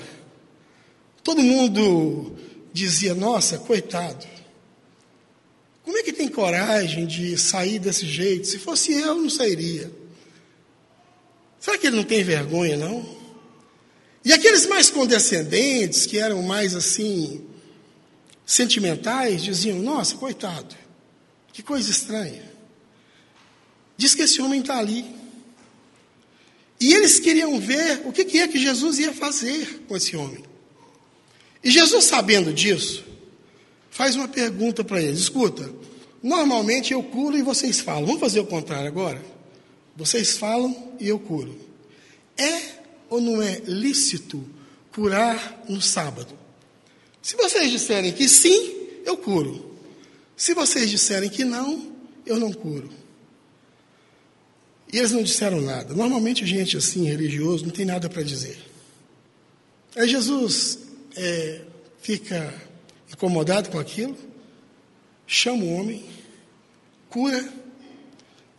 Todo 1.24 1.42
mundo 1.42 2.36
dizia: 2.74 3.14
Nossa, 3.14 3.58
coitado. 3.58 4.26
Como 5.84 5.98
é 5.98 6.04
que 6.04 6.12
tem 6.12 6.28
coragem 6.28 7.06
de 7.06 7.38
sair 7.38 7.80
desse 7.80 8.06
jeito? 8.06 8.48
Se 8.48 8.60
fosse 8.60 8.92
eu, 8.92 9.16
não 9.16 9.30
sairia. 9.30 9.90
Será 11.60 11.78
que 11.78 11.88
ele 11.88 11.96
não 11.96 12.04
tem 12.04 12.24
vergonha, 12.24 12.78
não? 12.78 13.18
E 14.24 14.34
aqueles 14.34 14.66
mais 14.66 14.90
condescendentes, 14.90 16.06
que 16.06 16.20
eram 16.20 16.42
mais 16.42 16.76
assim, 16.76 17.46
sentimentais, 18.46 19.42
diziam: 19.42 19.80
Nossa, 19.80 20.16
coitado, 20.16 20.76
que 21.54 21.64
coisa 21.64 21.90
estranha. 21.90 22.44
Diz 23.96 24.14
que 24.14 24.24
esse 24.24 24.42
homem 24.42 24.62
está 24.62 24.78
ali. 24.78 25.06
E 26.80 26.94
eles 26.94 27.20
queriam 27.20 27.60
ver 27.60 28.02
o 28.06 28.12
que, 28.12 28.38
é 28.38 28.48
que 28.48 28.60
Jesus 28.60 29.00
ia 29.00 29.12
fazer 29.12 29.84
com 29.88 29.98
esse 29.98 30.16
homem. 30.16 30.44
E 31.64 31.72
Jesus, 31.72 32.06
sabendo 32.06 32.54
disso, 32.54 33.04
faz 33.90 34.16
uma 34.16 34.28
pergunta 34.28 34.84
para 34.84 35.02
eles: 35.02 35.20
escuta, 35.20 35.70
normalmente 36.22 36.94
eu 36.94 37.02
curo 37.02 37.38
e 37.38 37.42
vocês 37.42 37.80
falam, 37.80 38.06
vamos 38.06 38.22
fazer 38.22 38.40
o 38.40 38.46
contrário 38.46 38.88
agora? 38.88 39.37
Vocês 39.98 40.38
falam 40.38 40.94
e 41.00 41.08
eu 41.10 41.18
curo. 41.18 41.60
É 42.38 42.78
ou 43.10 43.20
não 43.20 43.42
é 43.42 43.60
lícito 43.66 44.48
curar 44.92 45.64
no 45.68 45.82
sábado? 45.82 46.38
Se 47.20 47.36
vocês 47.36 47.72
disserem 47.72 48.14
que 48.14 48.30
sim, 48.30 48.76
eu 49.04 49.18
curo. 49.18 49.76
Se 50.36 50.54
vocês 50.54 50.92
disserem 50.92 51.32
que 51.32 51.44
não, 51.44 51.92
eu 52.28 52.40
não 52.40 52.54
curo. 52.54 52.92
E 54.94 55.00
eles 55.00 55.12
não 55.12 55.24
disseram 55.24 55.60
nada. 55.62 55.96
Normalmente, 55.96 56.46
gente 56.46 56.78
assim, 56.78 57.06
religioso, 57.06 57.66
não 57.66 57.72
tem 57.72 57.86
nada 57.86 58.08
para 58.08 58.22
dizer. 58.22 58.58
Aí 59.96 60.08
Jesus 60.08 60.78
é, 61.16 61.62
fica 62.00 62.54
incomodado 63.12 63.70
com 63.70 63.80
aquilo, 63.80 64.16
chama 65.26 65.64
o 65.64 65.74
homem, 65.74 66.06
cura 67.10 67.52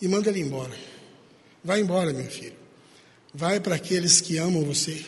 e 0.03 0.09
manda 0.09 0.31
ele 0.31 0.41
embora. 0.41 0.88
Vai 1.63 1.81
embora, 1.81 2.13
meu 2.13 2.27
filho. 2.27 2.57
Vai 3.35 3.61
para 3.61 3.75
aqueles 3.75 4.21
que 4.21 4.39
amam 4.39 4.65
você. 4.65 5.05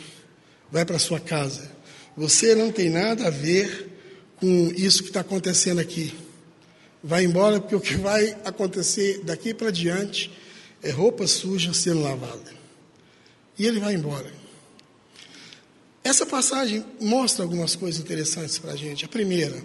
Vai 0.71 0.85
para 0.85 0.99
sua 0.99 1.21
casa. 1.21 1.71
Você 2.17 2.55
não 2.55 2.71
tem 2.71 2.91
nada 2.91 3.27
a 3.27 3.31
ver 3.31 3.89
com 4.37 4.73
isso 4.77 5.03
que 5.03 5.09
está 5.09 5.21
acontecendo 5.21 5.81
aqui. 5.81 6.15
Vai 7.03 7.25
embora, 7.25 7.61
porque 7.61 7.75
o 7.75 7.81
que 7.81 7.97
vai 7.97 8.37
acontecer 8.45 9.23
daqui 9.25 9.55
para 9.55 9.71
diante 9.71 10.31
é 10.83 10.91
roupa 10.91 11.27
suja 11.27 11.73
sendo 11.73 12.03
lavada. 12.03 12.53
E 13.59 13.67
ele 13.67 13.81
vai 13.81 13.95
embora. 13.95 14.31
Essa 16.03 16.25
passagem 16.27 16.85
mostra 17.01 17.45
algumas 17.45 17.77
coisas 17.77 18.01
interessantes 18.01 18.59
para 18.59 18.73
a 18.73 18.77
gente. 18.77 19.05
A 19.05 19.09
primeira, 19.09 19.63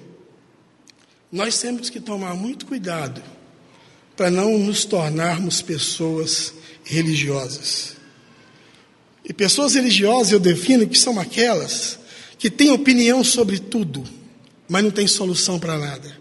nós 1.31 1.59
temos 1.59 1.89
que 1.89 1.99
tomar 1.99 2.35
muito 2.35 2.65
cuidado 2.65 3.21
para 4.15 4.31
não 4.31 4.57
nos 4.57 4.85
tornarmos 4.85 5.61
pessoas 5.61 6.53
religiosas. 6.83 7.95
E 9.23 9.33
pessoas 9.33 9.73
religiosas 9.73 10.31
eu 10.31 10.39
defino 10.39 10.87
que 10.87 10.97
são 10.97 11.19
aquelas 11.19 11.99
que 12.37 12.49
têm 12.49 12.69
opinião 12.71 13.23
sobre 13.23 13.59
tudo, 13.59 14.03
mas 14.69 14.83
não 14.83 14.91
têm 14.91 15.07
solução 15.07 15.59
para 15.59 15.77
nada. 15.77 16.15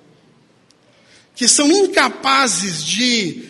Que 1.35 1.47
são 1.47 1.71
incapazes 1.71 2.83
de 2.83 3.45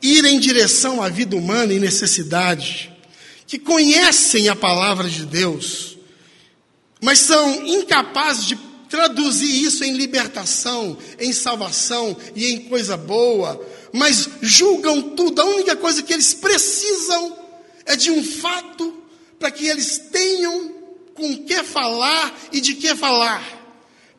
ir 0.00 0.24
em 0.24 0.38
direção 0.38 1.02
à 1.02 1.08
vida 1.08 1.36
humana 1.36 1.72
em 1.72 1.80
necessidade, 1.80 2.92
que 3.46 3.58
conhecem 3.58 4.48
a 4.48 4.56
palavra 4.56 5.08
de 5.08 5.24
Deus, 5.24 5.96
mas 7.00 7.18
são 7.18 7.66
incapazes 7.66 8.46
de 8.46 8.56
traduzir 8.88 9.64
isso 9.64 9.84
em 9.84 9.92
libertação, 9.92 10.96
em 11.18 11.32
salvação 11.32 12.16
e 12.34 12.46
em 12.52 12.60
coisa 12.68 12.96
boa, 12.96 13.60
mas 13.92 14.28
julgam 14.42 15.02
tudo. 15.14 15.40
A 15.40 15.44
única 15.44 15.76
coisa 15.76 16.02
que 16.02 16.12
eles 16.12 16.34
precisam 16.34 17.36
é 17.84 17.96
de 17.96 18.10
um 18.10 18.22
fato 18.22 19.02
para 19.38 19.50
que 19.50 19.66
eles 19.66 19.98
tenham 20.10 20.74
com 21.14 21.44
que 21.44 21.62
falar 21.62 22.38
e 22.52 22.60
de 22.60 22.74
que 22.74 22.94
falar, 22.94 23.42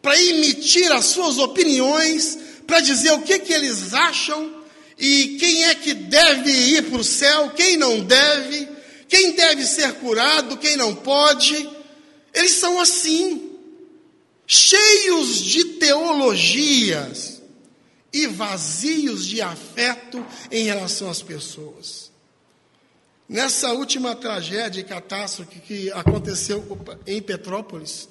para 0.01 0.19
emitir 0.19 0.91
as 0.91 1.05
suas 1.05 1.37
opiniões, 1.37 2.37
para 2.65 2.79
dizer 2.79 3.11
o 3.11 3.21
que, 3.21 3.39
que 3.39 3.53
eles 3.53 3.93
acham 3.93 4.57
e 4.97 5.37
quem 5.39 5.65
é 5.65 5.75
que 5.75 5.93
deve 5.93 6.51
ir 6.51 6.89
para 6.89 6.99
o 6.99 7.03
céu, 7.03 7.51
quem 7.55 7.77
não 7.77 7.99
deve, 7.99 8.67
quem 9.07 9.31
deve 9.33 9.63
ser 9.63 9.93
curado, 9.93 10.57
quem 10.57 10.75
não 10.75 10.95
pode. 10.95 11.69
Eles 12.33 12.51
são 12.51 12.79
assim, 12.79 13.46
cheios 14.47 15.43
de 15.43 15.65
teologias 15.73 17.41
e 18.13 18.25
vazios 18.25 19.25
de 19.25 19.41
afeto 19.41 20.25
em 20.49 20.63
relação 20.63 21.09
às 21.09 21.21
pessoas. 21.21 22.09
Nessa 23.27 23.73
última 23.73 24.15
tragédia 24.15 24.79
e 24.79 24.85
catástrofe 24.85 25.59
que 25.59 25.91
aconteceu 25.91 26.65
em 27.05 27.21
Petrópolis, 27.21 28.07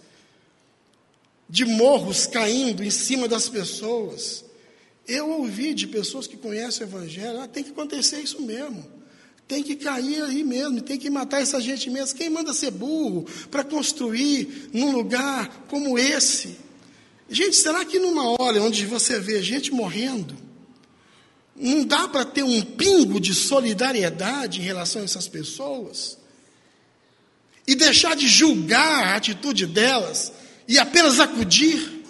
de 1.48 1.64
morros 1.64 2.26
caindo 2.26 2.84
em 2.84 2.90
cima 2.90 3.26
das 3.26 3.48
pessoas, 3.48 4.44
eu 5.08 5.30
ouvi 5.30 5.72
de 5.72 5.86
pessoas 5.86 6.26
que 6.26 6.36
conhecem 6.36 6.86
o 6.86 6.90
Evangelho, 6.90 7.40
ah, 7.40 7.48
tem 7.48 7.64
que 7.64 7.70
acontecer 7.70 8.20
isso 8.20 8.42
mesmo. 8.42 8.95
Tem 9.48 9.62
que 9.62 9.76
cair 9.76 10.22
aí 10.22 10.42
mesmo, 10.42 10.80
tem 10.80 10.98
que 10.98 11.08
matar 11.08 11.40
essa 11.40 11.60
gente 11.60 11.88
mesmo. 11.88 12.18
Quem 12.18 12.28
manda 12.28 12.52
ser 12.52 12.72
burro 12.72 13.24
para 13.50 13.62
construir 13.62 14.70
num 14.72 14.90
lugar 14.90 15.64
como 15.68 15.96
esse? 15.96 16.56
Gente, 17.28 17.56
será 17.56 17.84
que 17.84 17.98
numa 17.98 18.40
hora 18.40 18.60
onde 18.62 18.86
você 18.86 19.20
vê 19.20 19.42
gente 19.42 19.72
morrendo, 19.72 20.36
não 21.54 21.84
dá 21.84 22.08
para 22.08 22.24
ter 22.24 22.42
um 22.42 22.60
pingo 22.60 23.20
de 23.20 23.34
solidariedade 23.34 24.60
em 24.60 24.64
relação 24.64 25.02
a 25.02 25.04
essas 25.04 25.28
pessoas? 25.28 26.18
E 27.66 27.74
deixar 27.74 28.16
de 28.16 28.28
julgar 28.28 29.06
a 29.06 29.16
atitude 29.16 29.66
delas 29.66 30.32
e 30.68 30.78
apenas 30.78 31.20
acudir? 31.20 32.04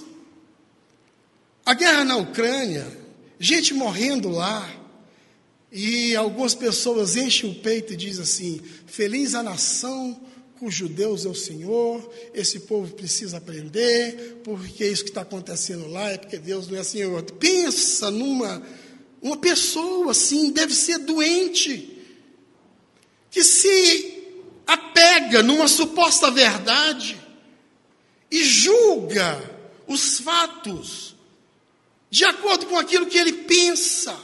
A 1.64 1.74
guerra 1.74 2.04
na 2.04 2.16
Ucrânia, 2.16 2.86
gente 3.38 3.74
morrendo 3.74 4.28
lá, 4.28 4.68
e 5.70 6.14
algumas 6.14 6.54
pessoas 6.54 7.16
enchem 7.16 7.50
o 7.50 7.54
peito 7.56 7.92
e 7.92 7.96
dizem 7.96 8.22
assim: 8.22 8.60
Feliz 8.86 9.34
a 9.34 9.42
nação 9.42 10.20
cujo 10.58 10.88
Deus 10.88 11.24
é 11.24 11.28
o 11.28 11.34
Senhor, 11.34 12.10
esse 12.32 12.60
povo 12.60 12.94
precisa 12.94 13.36
aprender, 13.36 14.40
porque 14.42 14.86
isso 14.86 15.04
que 15.04 15.10
está 15.10 15.20
acontecendo 15.20 15.86
lá 15.88 16.10
é 16.10 16.18
porque 16.18 16.38
Deus 16.38 16.66
não 16.68 16.78
é 16.78 16.82
Senhor. 16.82 17.22
Pensa 17.22 18.10
numa 18.10 18.62
uma 19.20 19.36
pessoa 19.36 20.12
assim, 20.12 20.50
deve 20.50 20.74
ser 20.74 20.98
doente, 20.98 21.98
que 23.30 23.42
se 23.42 24.24
apega 24.66 25.42
numa 25.42 25.68
suposta 25.68 26.30
verdade 26.30 27.20
e 28.30 28.44
julga 28.44 29.38
os 29.86 30.18
fatos 30.20 31.14
de 32.10 32.24
acordo 32.24 32.66
com 32.66 32.78
aquilo 32.78 33.06
que 33.06 33.18
ele 33.18 33.32
pensa. 33.32 34.16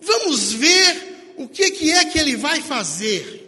Vamos 0.00 0.52
ver 0.52 1.34
o 1.36 1.48
que, 1.48 1.70
que 1.70 1.90
é 1.90 2.04
que 2.04 2.18
ele 2.18 2.36
vai 2.36 2.62
fazer. 2.62 3.38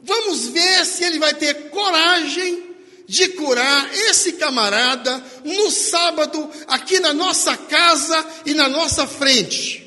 Vamos 0.00 0.48
ver 0.48 0.84
se 0.86 1.04
ele 1.04 1.18
vai 1.18 1.34
ter 1.34 1.70
coragem 1.70 2.66
de 3.06 3.28
curar 3.30 3.92
esse 3.94 4.34
camarada 4.34 5.24
no 5.44 5.70
sábado, 5.70 6.50
aqui 6.66 7.00
na 7.00 7.12
nossa 7.12 7.56
casa 7.56 8.26
e 8.44 8.54
na 8.54 8.68
nossa 8.68 9.06
frente. 9.06 9.84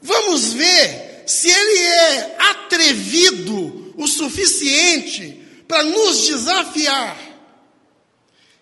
Vamos 0.00 0.52
ver 0.52 1.24
se 1.26 1.50
ele 1.50 1.78
é 1.78 2.36
atrevido 2.38 3.94
o 3.96 4.06
suficiente 4.06 5.42
para 5.66 5.82
nos 5.82 6.26
desafiar 6.26 7.28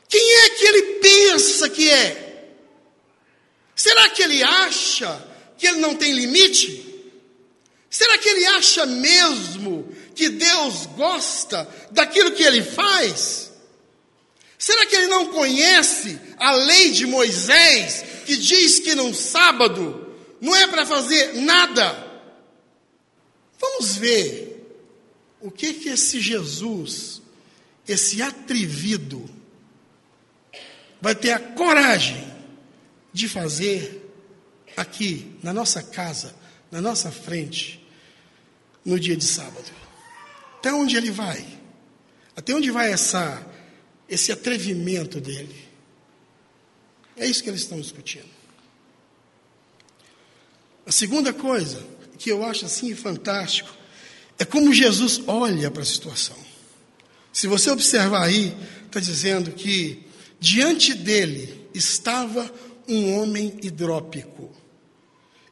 quem 0.08 0.32
é 0.44 0.50
que 0.50 0.64
ele 0.64 0.82
pensa 1.00 1.68
que 1.68 1.90
é? 1.90 2.25
Será 3.76 4.08
que 4.08 4.22
ele 4.22 4.42
acha 4.42 5.22
que 5.58 5.66
ele 5.66 5.80
não 5.80 5.94
tem 5.94 6.14
limite? 6.14 6.82
Será 7.90 8.16
que 8.16 8.26
ele 8.26 8.46
acha 8.46 8.86
mesmo 8.86 9.94
que 10.14 10.30
Deus 10.30 10.86
gosta 10.96 11.68
daquilo 11.90 12.32
que 12.32 12.42
ele 12.42 12.62
faz? 12.62 13.52
Será 14.58 14.86
que 14.86 14.96
ele 14.96 15.08
não 15.08 15.26
conhece 15.26 16.18
a 16.38 16.52
lei 16.52 16.90
de 16.90 17.06
Moisés, 17.06 18.02
que 18.24 18.38
diz 18.38 18.78
que 18.78 18.94
num 18.94 19.12
sábado 19.12 20.16
não 20.40 20.56
é 20.56 20.66
para 20.66 20.86
fazer 20.86 21.34
nada? 21.34 22.04
Vamos 23.60 23.96
ver 23.96 24.66
o 25.38 25.50
que 25.50 25.74
que 25.74 25.90
esse 25.90 26.18
Jesus, 26.18 27.20
esse 27.86 28.22
atrevido, 28.22 29.28
vai 30.98 31.14
ter 31.14 31.32
a 31.32 31.38
coragem 31.38 32.35
de 33.16 33.30
fazer 33.30 34.12
aqui, 34.76 35.38
na 35.42 35.50
nossa 35.50 35.82
casa, 35.82 36.36
na 36.70 36.82
nossa 36.82 37.10
frente, 37.10 37.82
no 38.84 39.00
dia 39.00 39.16
de 39.16 39.24
sábado. 39.24 39.72
Até 40.58 40.70
onde 40.74 40.98
ele 40.98 41.10
vai? 41.10 41.42
Até 42.36 42.54
onde 42.54 42.70
vai 42.70 42.92
essa, 42.92 43.42
esse 44.06 44.30
atrevimento 44.30 45.18
dele? 45.18 45.56
É 47.16 47.26
isso 47.26 47.42
que 47.42 47.48
eles 47.48 47.62
estão 47.62 47.80
discutindo. 47.80 48.28
A 50.84 50.92
segunda 50.92 51.32
coisa 51.32 51.82
que 52.18 52.30
eu 52.30 52.44
acho 52.44 52.66
assim 52.66 52.94
fantástico 52.94 53.74
é 54.38 54.44
como 54.44 54.74
Jesus 54.74 55.22
olha 55.26 55.70
para 55.70 55.80
a 55.80 55.86
situação. 55.86 56.36
Se 57.32 57.46
você 57.46 57.70
observar 57.70 58.24
aí, 58.24 58.54
está 58.84 59.00
dizendo 59.00 59.52
que 59.52 60.06
diante 60.38 60.92
dele 60.92 61.66
estava 61.72 62.52
um 62.88 63.18
homem 63.18 63.54
hidrópico. 63.62 64.50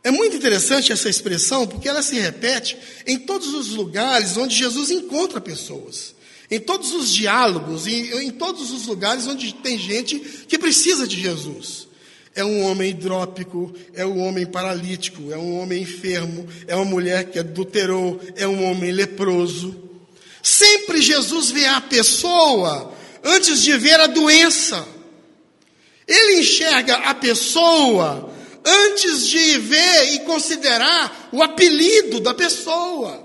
É 0.03 0.11
muito 0.11 0.37
interessante 0.37 0.93
essa 0.93 1.09
expressão 1.09 1.67
porque 1.67 1.89
ela 1.89 2.03
se 2.03 2.17
repete 2.17 2.77
em 3.07 3.19
todos 3.19 3.55
os 3.55 3.71
lugares 3.71 4.37
onde 4.37 4.55
Jesus 4.55 4.91
encontra 4.91 5.41
pessoas, 5.41 6.15
em 6.51 6.61
todos 6.61 6.93
os 6.93 7.13
diálogos, 7.13 7.87
em, 7.87 8.27
em 8.27 8.31
todos 8.31 8.71
os 8.71 8.87
lugares 8.87 9.27
onde 9.27 9.55
tem 9.55 9.79
gente 9.79 10.21
que 10.47 10.59
precisa 10.59 11.07
de 11.07 11.19
Jesus. 11.19 11.89
É 12.37 12.45
um 12.45 12.65
homem 12.65 12.91
hidrópico, 12.91 13.73
é 13.95 14.05
um 14.05 14.21
homem 14.21 14.45
paralítico, 14.45 15.33
é 15.33 15.39
um 15.39 15.59
homem 15.59 15.83
enfermo, 15.83 16.47
é 16.67 16.75
uma 16.75 16.85
mulher 16.85 17.31
que 17.31 17.39
adulterou, 17.39 18.21
é 18.37 18.47
um 18.47 18.69
homem 18.69 18.93
leproso. 18.93 19.75
Sempre 20.43 21.01
Jesus 21.01 21.51
vê 21.51 21.65
a 21.65 21.81
pessoa 21.81 22.93
antes 23.23 23.63
de 23.63 23.75
ver 23.79 23.99
a 24.01 24.07
doença. 24.07 24.87
Ele 26.07 26.41
enxerga 26.41 26.97
a 26.97 27.15
pessoa 27.15 28.33
antes 28.65 29.29
de 29.29 29.59
ver 29.59 30.15
e 30.15 30.19
considerar 30.21 31.29
o 31.33 31.43
apelido 31.43 32.21
da 32.21 32.35
pessoa. 32.35 33.23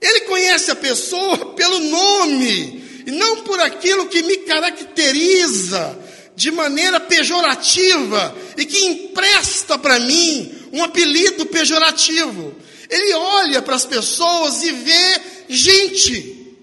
Ele 0.00 0.20
conhece 0.22 0.70
a 0.70 0.76
pessoa 0.76 1.54
pelo 1.54 1.80
nome 1.80 3.02
e 3.06 3.10
não 3.10 3.42
por 3.42 3.60
aquilo 3.60 4.06
que 4.06 4.22
me 4.22 4.38
caracteriza 4.38 5.98
de 6.36 6.50
maneira 6.50 7.00
pejorativa 7.00 8.36
e 8.56 8.64
que 8.64 8.84
empresta 8.84 9.78
para 9.78 9.98
mim 10.00 10.52
um 10.72 10.82
apelido 10.82 11.46
pejorativo. 11.46 12.54
Ele 12.90 13.14
olha 13.14 13.62
para 13.62 13.76
as 13.76 13.86
pessoas 13.86 14.62
e 14.62 14.72
vê 14.72 15.20
gente, 15.48 16.56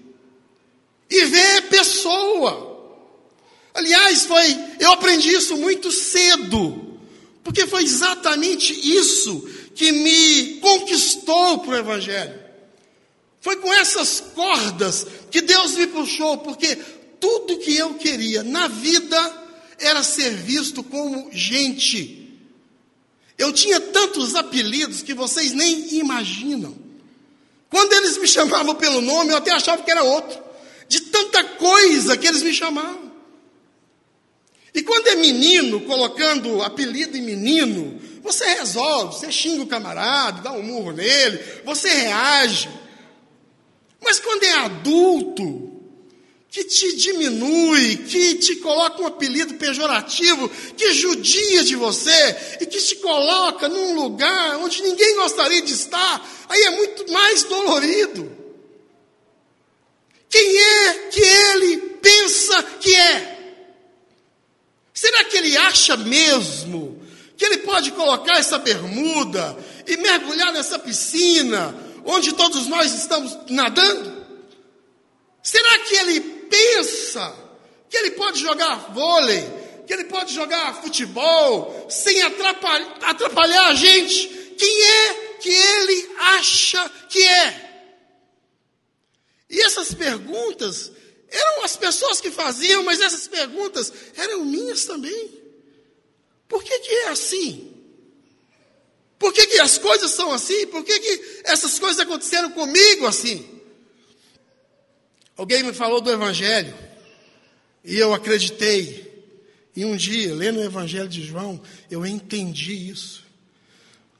e 1.10 1.24
vê 1.24 1.62
pessoa. 1.62 2.71
Aliás, 3.74 4.24
foi, 4.24 4.58
eu 4.78 4.92
aprendi 4.92 5.30
isso 5.30 5.56
muito 5.56 5.90
cedo, 5.90 6.98
porque 7.42 7.66
foi 7.66 7.82
exatamente 7.82 8.72
isso 8.72 9.48
que 9.74 9.90
me 9.90 10.60
conquistou 10.60 11.60
para 11.60 11.74
o 11.74 11.78
Evangelho. 11.78 12.42
Foi 13.40 13.56
com 13.56 13.72
essas 13.72 14.20
cordas 14.34 15.06
que 15.30 15.40
Deus 15.40 15.74
me 15.74 15.86
puxou, 15.86 16.38
porque 16.38 16.76
tudo 17.18 17.58
que 17.58 17.76
eu 17.76 17.94
queria 17.94 18.42
na 18.42 18.68
vida 18.68 19.42
era 19.78 20.02
ser 20.02 20.30
visto 20.30 20.82
como 20.84 21.28
gente. 21.32 22.22
Eu 23.36 23.52
tinha 23.52 23.80
tantos 23.80 24.34
apelidos 24.34 25.02
que 25.02 25.14
vocês 25.14 25.52
nem 25.52 25.94
imaginam. 25.94 26.76
Quando 27.68 27.92
eles 27.94 28.18
me 28.18 28.28
chamavam 28.28 28.74
pelo 28.74 29.00
nome, 29.00 29.32
eu 29.32 29.38
até 29.38 29.50
achava 29.50 29.82
que 29.82 29.90
era 29.90 30.04
outro. 30.04 30.38
De 30.86 31.00
tanta 31.00 31.42
coisa 31.42 32.16
que 32.16 32.26
eles 32.26 32.42
me 32.42 32.52
chamavam. 32.52 33.01
E 34.74 34.82
quando 34.82 35.08
é 35.08 35.16
menino, 35.16 35.80
colocando 35.82 36.62
apelido 36.62 37.16
em 37.16 37.22
menino, 37.22 38.00
você 38.22 38.44
resolve, 38.46 39.16
você 39.16 39.30
xinga 39.30 39.62
o 39.62 39.66
camarada, 39.66 40.42
dá 40.42 40.52
um 40.52 40.62
murro 40.62 40.92
nele, 40.92 41.38
você 41.64 41.88
reage. 41.88 42.68
Mas 44.00 44.18
quando 44.18 44.44
é 44.44 44.52
adulto, 44.52 45.72
que 46.52 46.64
te 46.64 46.96
diminui, 46.96 47.96
que 47.96 48.34
te 48.34 48.56
coloca 48.56 49.00
um 49.00 49.06
apelido 49.06 49.54
pejorativo, 49.54 50.50
que 50.76 50.92
judia 50.92 51.64
de 51.64 51.74
você 51.74 52.58
e 52.60 52.66
que 52.66 52.78
te 52.78 52.96
coloca 52.96 53.70
num 53.70 53.94
lugar 53.94 54.58
onde 54.58 54.82
ninguém 54.82 55.16
gostaria 55.16 55.62
de 55.62 55.72
estar, 55.72 56.30
aí 56.50 56.62
é 56.64 56.70
muito 56.70 57.10
mais 57.10 57.42
dolorido. 57.44 58.30
Quem 60.28 60.58
é 60.58 60.94
que 61.10 61.20
ele 61.22 61.76
pensa 62.02 62.62
que 62.80 62.94
é? 62.94 63.41
Será 65.02 65.24
que 65.24 65.36
ele 65.36 65.56
acha 65.56 65.96
mesmo 65.96 67.02
que 67.36 67.44
ele 67.44 67.58
pode 67.58 67.90
colocar 67.90 68.38
essa 68.38 68.56
bermuda 68.56 69.58
e 69.84 69.96
mergulhar 69.96 70.52
nessa 70.52 70.78
piscina 70.78 71.74
onde 72.04 72.32
todos 72.34 72.68
nós 72.68 72.94
estamos 72.94 73.36
nadando? 73.48 74.24
Será 75.42 75.80
que 75.80 75.96
ele 75.96 76.20
pensa 76.20 77.34
que 77.90 77.96
ele 77.96 78.12
pode 78.12 78.38
jogar 78.38 78.92
vôlei, 78.92 79.44
que 79.88 79.92
ele 79.92 80.04
pode 80.04 80.32
jogar 80.32 80.80
futebol, 80.80 81.88
sem 81.90 82.22
atrapalhar, 82.22 82.98
atrapalhar 83.02 83.66
a 83.70 83.74
gente. 83.74 84.28
Quem 84.56 84.82
é 84.84 85.14
que 85.40 85.50
ele 85.50 86.10
acha 86.36 86.88
que 87.08 87.20
é? 87.20 87.86
E 89.50 89.62
essas 89.62 89.92
perguntas 89.94 90.92
eram 91.32 91.64
as 91.64 91.76
pessoas 91.76 92.20
que 92.20 92.30
faziam, 92.30 92.84
mas 92.84 93.00
essas 93.00 93.26
perguntas 93.26 93.92
eram 94.16 94.44
minhas 94.44 94.84
também. 94.84 95.30
Por 96.46 96.62
que, 96.62 96.78
que 96.80 96.90
é 96.90 97.08
assim? 97.08 97.72
Por 99.18 99.32
que, 99.32 99.46
que 99.46 99.58
as 99.60 99.78
coisas 99.78 100.10
são 100.10 100.32
assim? 100.32 100.66
Por 100.66 100.84
que, 100.84 100.98
que 100.98 101.40
essas 101.44 101.78
coisas 101.78 102.00
aconteceram 102.00 102.50
comigo 102.50 103.06
assim? 103.06 103.48
Alguém 105.36 105.62
me 105.62 105.72
falou 105.72 106.00
do 106.00 106.10
Evangelho 106.10 106.74
e 107.84 107.96
eu 107.96 108.12
acreditei. 108.12 109.10
E 109.74 109.84
um 109.86 109.96
dia, 109.96 110.34
lendo 110.34 110.58
o 110.58 110.64
Evangelho 110.64 111.08
de 111.08 111.22
João, 111.22 111.62
eu 111.90 112.04
entendi 112.04 112.90
isso. 112.90 113.24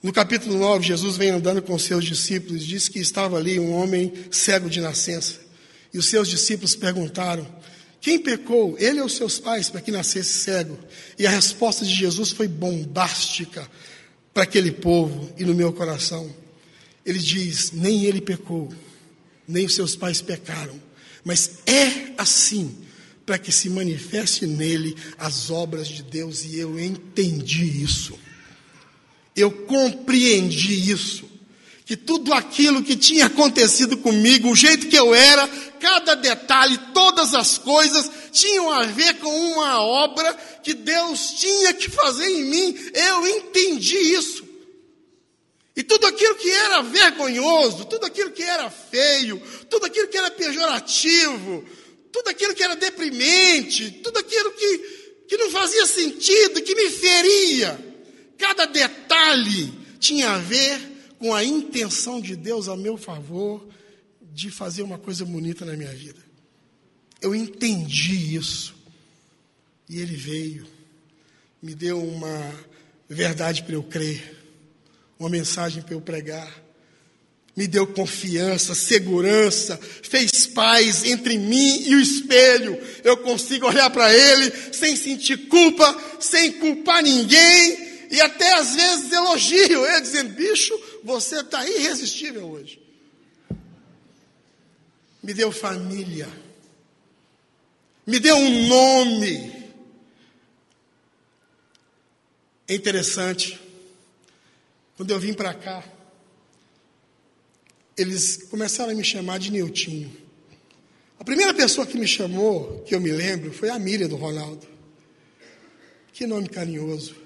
No 0.03 0.13
capítulo 0.13 0.59
9, 0.59 0.87
Jesus 0.87 1.17
vem 1.17 1.31
andando 1.31 1.61
com 1.61 1.79
seus 1.79 2.05
discípulos 2.05 2.63
e 2.63 2.67
diz 2.67 2.89
que 2.89 2.99
estava 2.99 3.37
ali 3.37 3.61
um 3.61 3.73
homem 3.73 4.13
cego 4.31 4.71
de 4.71 4.81
nascença. 4.81 5.41
E 5.93 5.99
os 5.99 6.07
seus 6.07 6.29
discípulos 6.29 6.75
perguntaram: 6.75 7.47
Quem 8.01 8.19
pecou, 8.19 8.77
ele 8.79 9.01
ou 9.01 9.09
seus 9.09 9.39
pais, 9.39 9.69
para 9.69 9.81
que 9.81 9.91
nascesse 9.91 10.33
cego? 10.45 10.79
E 11.19 11.27
a 11.27 11.31
resposta 11.31 11.85
de 11.85 11.95
Jesus 11.95 12.31
foi 12.31 12.49
bombástica 12.49 13.69
para 14.33 14.45
aquele 14.45 14.73
povo 14.73 15.33
e 15.39 15.45
no 15.45 15.55
meu 15.55 15.73
coração. 15.73 16.35
Ele 17.05 17.19
diz: 17.19 17.73
Nem 17.73 18.05
ele 18.05 18.21
pecou, 18.21 18.73
nem 19.47 19.67
os 19.67 19.75
seus 19.75 19.95
pais 19.97 20.21
pecaram 20.21 20.93
mas 21.25 21.59
é 21.67 22.13
assim 22.19 22.77
para 23.25 23.39
que 23.39 23.53
se 23.53 23.71
manifeste 23.71 24.47
nele 24.47 24.97
as 25.17 25.51
obras 25.51 25.87
de 25.87 26.03
Deus 26.03 26.45
e 26.45 26.59
eu 26.59 26.79
entendi 26.79 27.83
isso. 27.83 28.19
Eu 29.35 29.51
compreendi 29.51 30.91
isso. 30.91 31.31
Que 31.85 31.97
tudo 31.97 32.33
aquilo 32.33 32.83
que 32.83 32.97
tinha 32.97 33.27
acontecido 33.27 33.97
comigo, 33.99 34.51
o 34.51 34.57
jeito 34.57 34.87
que 34.87 34.97
eu 34.97 35.15
era, 35.15 35.49
cada 35.81 36.15
detalhe, 36.15 36.79
todas 36.95 37.35
as 37.35 37.59
coisas 37.59 38.11
tinham 38.31 38.71
a 38.71 38.85
ver 38.85 39.19
com 39.19 39.29
uma 39.53 39.81
obra 39.81 40.33
que 40.63 40.75
Deus 40.75 41.33
tinha 41.39 41.75
que 41.75 41.91
fazer 41.91 42.29
em 42.29 42.45
mim. 42.45 42.79
Eu 42.95 43.27
entendi 43.27 43.97
isso. 43.97 44.53
E 45.75 45.83
tudo 45.83 46.07
aquilo 46.07 46.35
que 46.37 46.51
era 46.51 46.83
vergonhoso, 46.83 47.87
tudo 47.87 48.05
aquilo 48.07 48.31
que 48.31 48.43
era 48.43 48.71
feio, 48.71 49.43
tudo 49.71 49.87
aquilo 49.87 50.09
que 50.09 50.19
era 50.19 50.31
pejorativo, 50.31 51.65
tudo 52.13 52.29
aquilo 52.29 52.55
que 52.55 52.63
era 52.63 52.77
deprimente, 52.77 53.91
tudo 54.03 54.19
aquilo 54.19 54.53
que, 54.53 54.79
que 55.29 55.37
não 55.39 55.51
fazia 55.51 55.87
sentido, 55.87 56.61
que 56.61 56.75
me 56.75 56.91
feria, 56.91 57.95
cada 58.37 58.67
detalhe 58.67 59.73
tinha 59.99 60.33
a 60.33 60.39
ver 60.39 60.92
com 61.23 61.33
a 61.33 61.45
intenção 61.45 62.21
de 62.21 62.35
Deus 62.35 62.67
a 62.67 62.77
meu 62.77 62.97
favor 62.97 63.65
de 64.21 64.51
fazer 64.51 64.83
uma 64.83 64.99
coisa 64.99 65.25
bonita 65.25 65.65
na 65.65 65.77
minha 65.77 65.95
vida. 65.95 66.19
Eu 67.21 67.33
entendi 67.33 68.35
isso. 68.35 68.75
E 69.89 70.01
ele 70.01 70.17
veio, 70.17 70.67
me 71.63 71.77
deu 71.77 72.03
uma 72.03 72.53
verdade 73.09 73.63
para 73.63 73.75
eu 73.75 73.85
crer 73.85 74.43
uma 75.17 75.29
mensagem 75.29 75.81
para 75.81 75.95
eu 75.95 76.01
pregar. 76.01 76.53
Me 77.55 77.69
deu 77.69 77.87
confiança, 77.87 78.75
segurança, 78.75 79.79
fez 80.03 80.49
paz 80.49 81.05
entre 81.05 81.39
mim 81.39 81.85
e 81.87 81.95
o 81.95 82.01
espelho. 82.01 82.77
Eu 83.05 83.19
consigo 83.19 83.69
olhar 83.69 83.89
para 83.91 84.13
ele 84.13 84.53
sem 84.73 84.97
sentir 84.97 85.47
culpa, 85.47 85.97
sem 86.19 86.55
culpar 86.55 87.01
ninguém 87.01 87.92
e 88.13 88.21
até 88.21 88.53
às 88.53 88.75
vezes 88.75 89.11
elogio 89.11 89.87
ele, 89.87 90.01
dizendo: 90.03 90.35
bicho, 90.35 90.79
você 91.03 91.41
está 91.41 91.67
irresistível 91.67 92.47
hoje. 92.47 92.79
Me 95.23 95.33
deu 95.33 95.51
família, 95.51 96.29
me 98.07 98.21
deu 98.21 98.37
um 98.37 98.67
nome. 98.69 99.63
É 102.69 102.75
interessante 102.75 103.59
quando 104.95 105.11
eu 105.11 105.19
vim 105.19 105.33
para 105.33 105.55
cá, 105.55 105.83
eles 107.97 108.37
começaram 108.51 108.93
a 108.93 108.95
me 108.95 109.03
chamar 109.03 109.39
de 109.39 109.51
Niltinho. 109.51 110.15
A 111.19 111.25
primeira 111.25 111.55
pessoa 111.55 111.87
que 111.87 111.97
me 111.97 112.07
chamou, 112.07 112.83
que 112.83 112.95
eu 112.95 113.01
me 113.01 113.11
lembro, 113.11 113.53
foi 113.53 113.71
a 113.71 113.79
Miriam 113.79 114.09
do 114.09 114.17
Ronaldo. 114.17 114.67
Que 116.13 116.27
nome 116.27 116.49
carinhoso. 116.49 117.22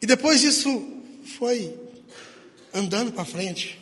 E 0.00 0.06
depois 0.06 0.42
isso 0.42 1.02
foi 1.38 1.74
andando 2.72 3.12
para 3.12 3.24
frente. 3.24 3.78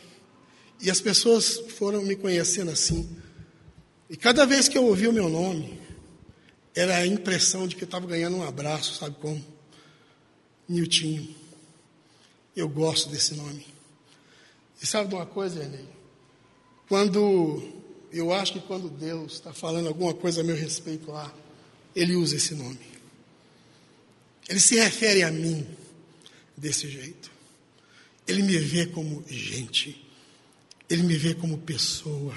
E 0.81 0.89
as 0.89 1.01
pessoas 1.01 1.57
foram 1.77 2.01
me 2.03 2.15
conhecendo 2.15 2.71
assim. 2.71 3.09
E 4.09 4.15
cada 4.15 4.45
vez 4.45 4.67
que 4.67 4.77
eu 4.77 4.85
ouvia 4.85 5.09
o 5.09 5.13
meu 5.13 5.29
nome, 5.29 5.79
era 6.75 6.97
a 6.97 7.07
impressão 7.07 7.67
de 7.67 7.75
que 7.75 7.83
eu 7.83 7.87
estava 7.87 8.05
ganhando 8.05 8.37
um 8.37 8.43
abraço, 8.43 8.95
sabe 8.95 9.15
como? 9.19 9.43
Niltinho. 10.69 11.35
Eu 12.55 12.69
gosto 12.69 13.09
desse 13.09 13.33
nome. 13.35 13.65
E 14.81 14.85
sabe 14.85 15.09
de 15.09 15.15
uma 15.15 15.25
coisa, 15.25 15.61
Renê? 15.61 15.83
Quando 16.87 17.63
eu 18.11 18.31
acho 18.31 18.53
que 18.53 18.59
quando 18.59 18.89
Deus 18.89 19.33
está 19.33 19.53
falando 19.53 19.87
alguma 19.87 20.13
coisa 20.13 20.41
a 20.41 20.43
meu 20.43 20.55
respeito 20.55 21.11
lá, 21.11 21.33
Ele 21.95 22.15
usa 22.15 22.35
esse 22.35 22.53
nome. 22.53 22.79
Ele 24.47 24.59
se 24.59 24.75
refere 24.75 25.23
a 25.23 25.31
mim 25.31 25.67
desse 26.57 26.89
jeito. 26.89 27.31
Ele 28.27 28.41
me 28.41 28.57
vê 28.57 28.87
como 28.87 29.23
gente. 29.29 30.03
Ele 30.89 31.03
me 31.03 31.15
vê 31.15 31.33
como 31.33 31.57
pessoa. 31.59 32.35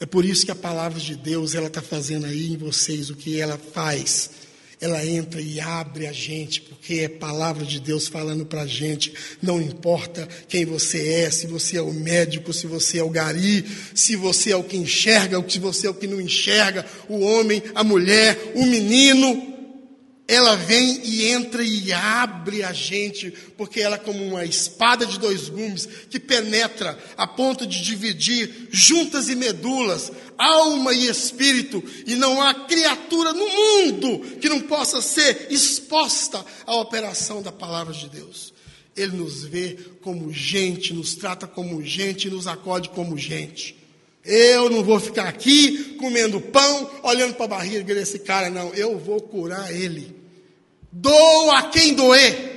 É 0.00 0.06
por 0.06 0.24
isso 0.24 0.44
que 0.44 0.50
a 0.50 0.56
palavra 0.56 0.98
de 0.98 1.14
Deus 1.14 1.54
ela 1.54 1.68
está 1.68 1.80
fazendo 1.80 2.26
aí 2.26 2.52
em 2.52 2.56
vocês 2.56 3.10
o 3.10 3.16
que 3.16 3.40
ela 3.40 3.58
faz. 3.58 4.30
Ela 4.78 5.04
entra 5.06 5.40
e 5.40 5.58
abre 5.58 6.06
a 6.06 6.12
gente, 6.12 6.60
porque 6.60 6.96
é 6.96 7.08
palavra 7.08 7.64
de 7.64 7.80
Deus 7.80 8.08
falando 8.08 8.44
para 8.44 8.62
a 8.62 8.66
gente. 8.66 9.14
Não 9.40 9.60
importa 9.60 10.28
quem 10.48 10.66
você 10.66 11.08
é, 11.08 11.30
se 11.30 11.46
você 11.46 11.78
é 11.78 11.82
o 11.82 11.94
médico, 11.94 12.52
se 12.52 12.66
você 12.66 12.98
é 12.98 13.02
o 13.02 13.08
gari, 13.08 13.64
se 13.94 14.16
você 14.16 14.52
é 14.52 14.56
o 14.56 14.64
que 14.64 14.76
enxerga, 14.76 15.42
se 15.48 15.58
você 15.58 15.86
é 15.86 15.90
o 15.90 15.94
que 15.94 16.06
não 16.06 16.20
enxerga, 16.20 16.84
o 17.08 17.20
homem, 17.20 17.62
a 17.74 17.82
mulher, 17.82 18.52
o 18.54 18.66
menino, 18.66 19.55
ela 20.28 20.56
vem 20.56 21.00
e 21.04 21.26
entra 21.26 21.62
e 21.62 21.92
abre 21.92 22.64
a 22.64 22.72
gente, 22.72 23.30
porque 23.56 23.80
ela 23.80 23.94
é 23.94 23.98
como 23.98 24.24
uma 24.24 24.44
espada 24.44 25.06
de 25.06 25.20
dois 25.20 25.48
gumes 25.48 25.88
que 26.10 26.18
penetra 26.18 26.98
a 27.16 27.28
ponto 27.28 27.64
de 27.64 27.82
dividir 27.82 28.68
juntas 28.72 29.28
e 29.28 29.36
medulas, 29.36 30.10
alma 30.36 30.92
e 30.92 31.06
espírito, 31.06 31.82
e 32.06 32.16
não 32.16 32.42
há 32.42 32.52
criatura 32.54 33.32
no 33.32 33.48
mundo 33.48 34.38
que 34.40 34.48
não 34.48 34.60
possa 34.62 35.00
ser 35.00 35.46
exposta 35.50 36.44
à 36.66 36.74
operação 36.74 37.40
da 37.40 37.52
palavra 37.52 37.94
de 37.94 38.08
Deus. 38.08 38.52
Ele 38.96 39.16
nos 39.16 39.44
vê 39.44 39.78
como 40.00 40.32
gente, 40.32 40.92
nos 40.92 41.14
trata 41.14 41.46
como 41.46 41.84
gente, 41.84 42.28
nos 42.28 42.48
acode 42.48 42.88
como 42.88 43.16
gente. 43.16 43.85
Eu 44.26 44.68
não 44.68 44.82
vou 44.82 44.98
ficar 44.98 45.28
aqui 45.28 45.94
comendo 45.94 46.40
pão, 46.40 46.90
olhando 47.02 47.34
para 47.34 47.44
a 47.44 47.48
barriga 47.48 47.94
desse 47.94 48.18
cara, 48.18 48.50
não. 48.50 48.74
Eu 48.74 48.98
vou 48.98 49.20
curar 49.20 49.72
ele. 49.72 50.14
Dou 50.90 51.50
a 51.52 51.70
quem 51.70 51.94
doer. 51.94 52.56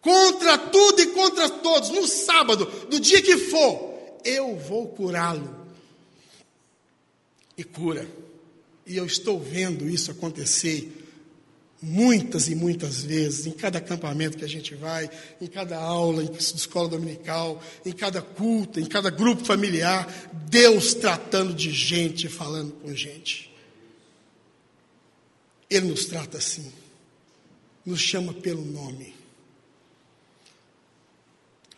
Contra 0.00 0.58
tudo 0.58 1.00
e 1.02 1.06
contra 1.08 1.48
todos, 1.48 1.90
no 1.90 2.06
sábado, 2.06 2.64
do 2.88 2.98
dia 2.98 3.22
que 3.22 3.36
for, 3.36 3.94
eu 4.24 4.56
vou 4.56 4.88
curá-lo. 4.88 5.66
E 7.56 7.62
cura. 7.62 8.08
E 8.86 8.96
eu 8.96 9.06
estou 9.06 9.38
vendo 9.38 9.88
isso 9.88 10.10
acontecer 10.10 10.99
muitas 11.82 12.48
e 12.48 12.54
muitas 12.54 13.02
vezes, 13.02 13.46
em 13.46 13.52
cada 13.52 13.78
acampamento 13.78 14.36
que 14.36 14.44
a 14.44 14.48
gente 14.48 14.74
vai, 14.74 15.10
em 15.40 15.46
cada 15.46 15.78
aula 15.78 16.24
de 16.24 16.38
escola 16.38 16.88
dominical, 16.88 17.62
em 17.84 17.92
cada 17.92 18.20
culto, 18.20 18.78
em 18.78 18.84
cada 18.84 19.08
grupo 19.08 19.44
familiar, 19.44 20.06
Deus 20.48 20.92
tratando 20.94 21.54
de 21.54 21.70
gente, 21.70 22.28
falando 22.28 22.72
com 22.72 22.94
gente. 22.94 23.50
Ele 25.70 25.86
nos 25.88 26.04
trata 26.04 26.38
assim, 26.38 26.70
nos 27.86 28.00
chama 28.00 28.34
pelo 28.34 28.64
nome. 28.64 29.14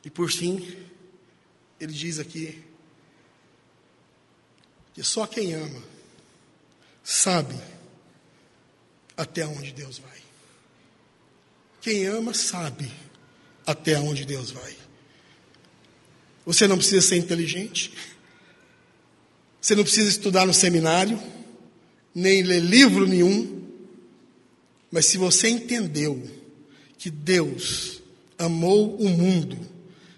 E 0.05 0.11
por 0.11 0.31
fim, 0.31 0.77
ele 1.79 1.93
diz 1.93 2.19
aqui 2.19 2.61
que 4.95 5.03
só 5.03 5.27
quem 5.27 5.55
ama 5.55 5.83
sabe 7.05 7.55
até 9.17 9.47
onde 9.47 9.73
Deus 9.73 9.99
vai. 9.99 10.19
Quem 11.81 12.07
ama 12.07 12.33
sabe 12.33 12.91
até 13.67 13.99
onde 13.99 14.25
Deus 14.25 14.51
vai. 14.51 14.75
Você 16.45 16.67
não 16.67 16.77
precisa 16.77 17.01
ser 17.01 17.17
inteligente. 17.17 17.93
Você 19.61 19.75
não 19.75 19.85
precisa 19.85 20.09
estudar 20.09 20.45
no 20.47 20.55
seminário, 20.55 21.21
nem 22.15 22.43
ler 22.43 22.61
livro 22.61 23.07
nenhum. 23.07 23.63
Mas 24.91 25.07
se 25.07 25.17
você 25.17 25.49
entendeu 25.49 26.29
que 26.99 27.11
Deus 27.11 28.03
amou 28.39 28.97
o 28.97 29.09
mundo 29.09 29.59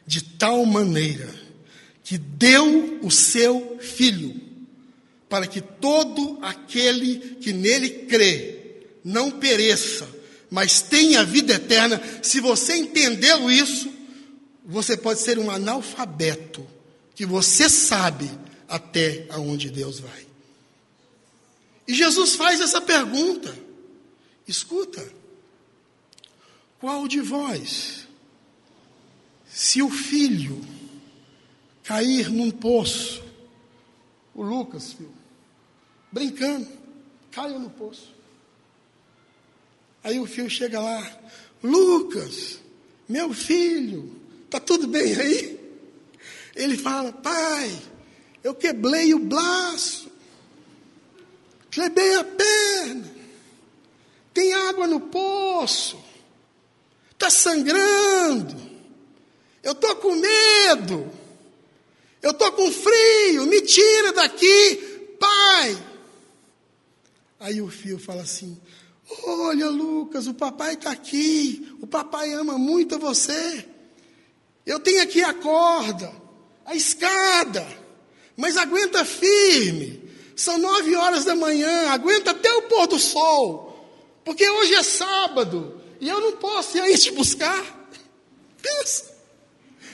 de 0.06 0.22
tal 0.22 0.64
maneira 0.64 1.28
que 2.02 2.18
deu 2.18 3.00
o 3.02 3.10
seu 3.10 3.78
filho 3.80 4.38
para 5.28 5.46
que 5.46 5.60
todo 5.60 6.38
aquele 6.42 7.36
que 7.36 7.52
nele 7.52 7.88
crê 8.06 8.63
não 9.04 9.30
pereça, 9.30 10.08
mas 10.50 10.80
tenha 10.80 11.22
vida 11.24 11.54
eterna. 11.54 12.00
Se 12.22 12.40
você 12.40 12.76
entendeu 12.76 13.50
isso, 13.50 13.92
você 14.64 14.96
pode 14.96 15.20
ser 15.20 15.38
um 15.38 15.50
analfabeto, 15.50 16.66
que 17.14 17.26
você 17.26 17.68
sabe 17.68 18.30
até 18.66 19.26
aonde 19.28 19.70
Deus 19.70 20.00
vai. 20.00 20.26
E 21.86 21.94
Jesus 21.94 22.34
faz 22.34 22.60
essa 22.60 22.80
pergunta: 22.80 23.54
escuta, 24.48 25.06
qual 26.80 27.06
de 27.06 27.20
vós, 27.20 28.06
se 29.46 29.82
o 29.82 29.90
filho 29.90 30.64
cair 31.82 32.30
num 32.30 32.50
poço, 32.50 33.22
o 34.34 34.42
Lucas, 34.42 34.94
filho, 34.94 35.12
brincando, 36.10 36.66
caiu 37.30 37.58
no 37.58 37.68
poço. 37.68 38.13
Aí 40.04 40.20
o 40.20 40.26
filho 40.26 40.50
chega 40.50 40.78
lá, 40.78 41.18
Lucas, 41.62 42.58
meu 43.08 43.32
filho, 43.32 44.14
tá 44.50 44.60
tudo 44.60 44.86
bem 44.86 45.18
aí? 45.18 45.58
Ele 46.54 46.76
fala, 46.76 47.10
pai, 47.10 47.74
eu 48.42 48.54
quebrei 48.54 49.14
o 49.14 49.18
braço, 49.18 50.12
quebrei 51.70 52.16
a 52.16 52.22
perna, 52.22 53.10
tem 54.34 54.52
água 54.52 54.86
no 54.86 55.00
poço, 55.00 55.98
está 57.12 57.30
sangrando, 57.30 58.54
eu 59.62 59.72
estou 59.72 59.96
com 59.96 60.14
medo, 60.14 61.10
eu 62.20 62.32
estou 62.32 62.52
com 62.52 62.70
frio, 62.70 63.46
me 63.46 63.62
tira 63.62 64.12
daqui, 64.12 64.76
pai. 65.18 65.82
Aí 67.40 67.62
o 67.62 67.68
filho 67.68 67.98
fala 67.98 68.22
assim: 68.22 68.60
Olha, 69.24 69.68
Lucas, 69.68 70.26
o 70.26 70.34
papai 70.34 70.74
está 70.74 70.90
aqui. 70.90 71.76
O 71.80 71.86
papai 71.86 72.32
ama 72.32 72.58
muito 72.58 72.98
você. 72.98 73.66
Eu 74.64 74.80
tenho 74.80 75.02
aqui 75.02 75.22
a 75.22 75.34
corda, 75.34 76.10
a 76.64 76.74
escada, 76.74 77.66
mas 78.36 78.56
aguenta 78.56 79.04
firme. 79.04 80.02
São 80.34 80.58
nove 80.58 80.96
horas 80.96 81.24
da 81.24 81.36
manhã, 81.36 81.90
aguenta 81.90 82.30
até 82.32 82.52
o 82.54 82.62
pôr 82.62 82.86
do 82.86 82.98
sol, 82.98 83.86
porque 84.24 84.48
hoje 84.48 84.74
é 84.74 84.82
sábado 84.82 85.80
e 86.00 86.08
eu 86.08 86.20
não 86.20 86.32
posso 86.38 86.76
ir 86.76 86.80
aí 86.80 86.98
te 86.98 87.12
buscar. 87.12 87.88
Pensa. 88.60 89.14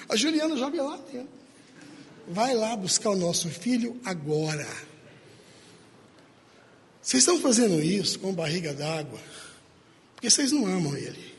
A 0.09 0.17
Juliana 0.17 0.57
joga 0.57 0.83
lá 0.83 0.99
dentro. 1.13 1.29
Vai 2.29 2.55
lá 2.55 2.77
buscar 2.77 3.11
o 3.11 3.17
nosso 3.17 3.49
filho 3.49 4.01
agora. 4.05 4.67
Vocês 7.11 7.25
estão 7.25 7.41
fazendo 7.41 7.83
isso 7.83 8.21
com 8.21 8.33
barriga 8.33 8.73
d'água, 8.73 9.19
porque 10.15 10.31
vocês 10.31 10.53
não 10.53 10.65
amam 10.65 10.97
Ele. 10.97 11.35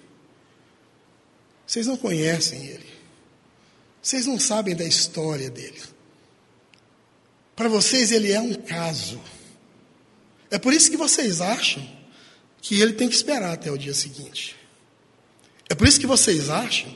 Vocês 1.65 1.87
não 1.87 1.95
conhecem 1.95 2.65
Ele. 2.65 2.89
Vocês 4.01 4.25
não 4.25 4.37
sabem 4.37 4.75
da 4.75 4.83
história 4.83 5.49
dele. 5.49 5.81
Para 7.55 7.69
vocês, 7.69 8.11
Ele 8.11 8.33
é 8.33 8.41
um 8.41 8.53
caso. 8.53 9.21
É 10.49 10.59
por 10.59 10.73
isso 10.73 10.91
que 10.91 10.97
vocês 10.97 11.39
acham 11.39 11.89
que 12.61 12.81
Ele 12.81 12.91
tem 12.91 13.07
que 13.07 13.15
esperar 13.15 13.53
até 13.53 13.71
o 13.71 13.77
dia 13.77 13.93
seguinte. 13.93 14.57
É 15.69 15.73
por 15.73 15.87
isso 15.87 16.01
que 16.01 16.05
vocês 16.05 16.49
acham 16.49 16.93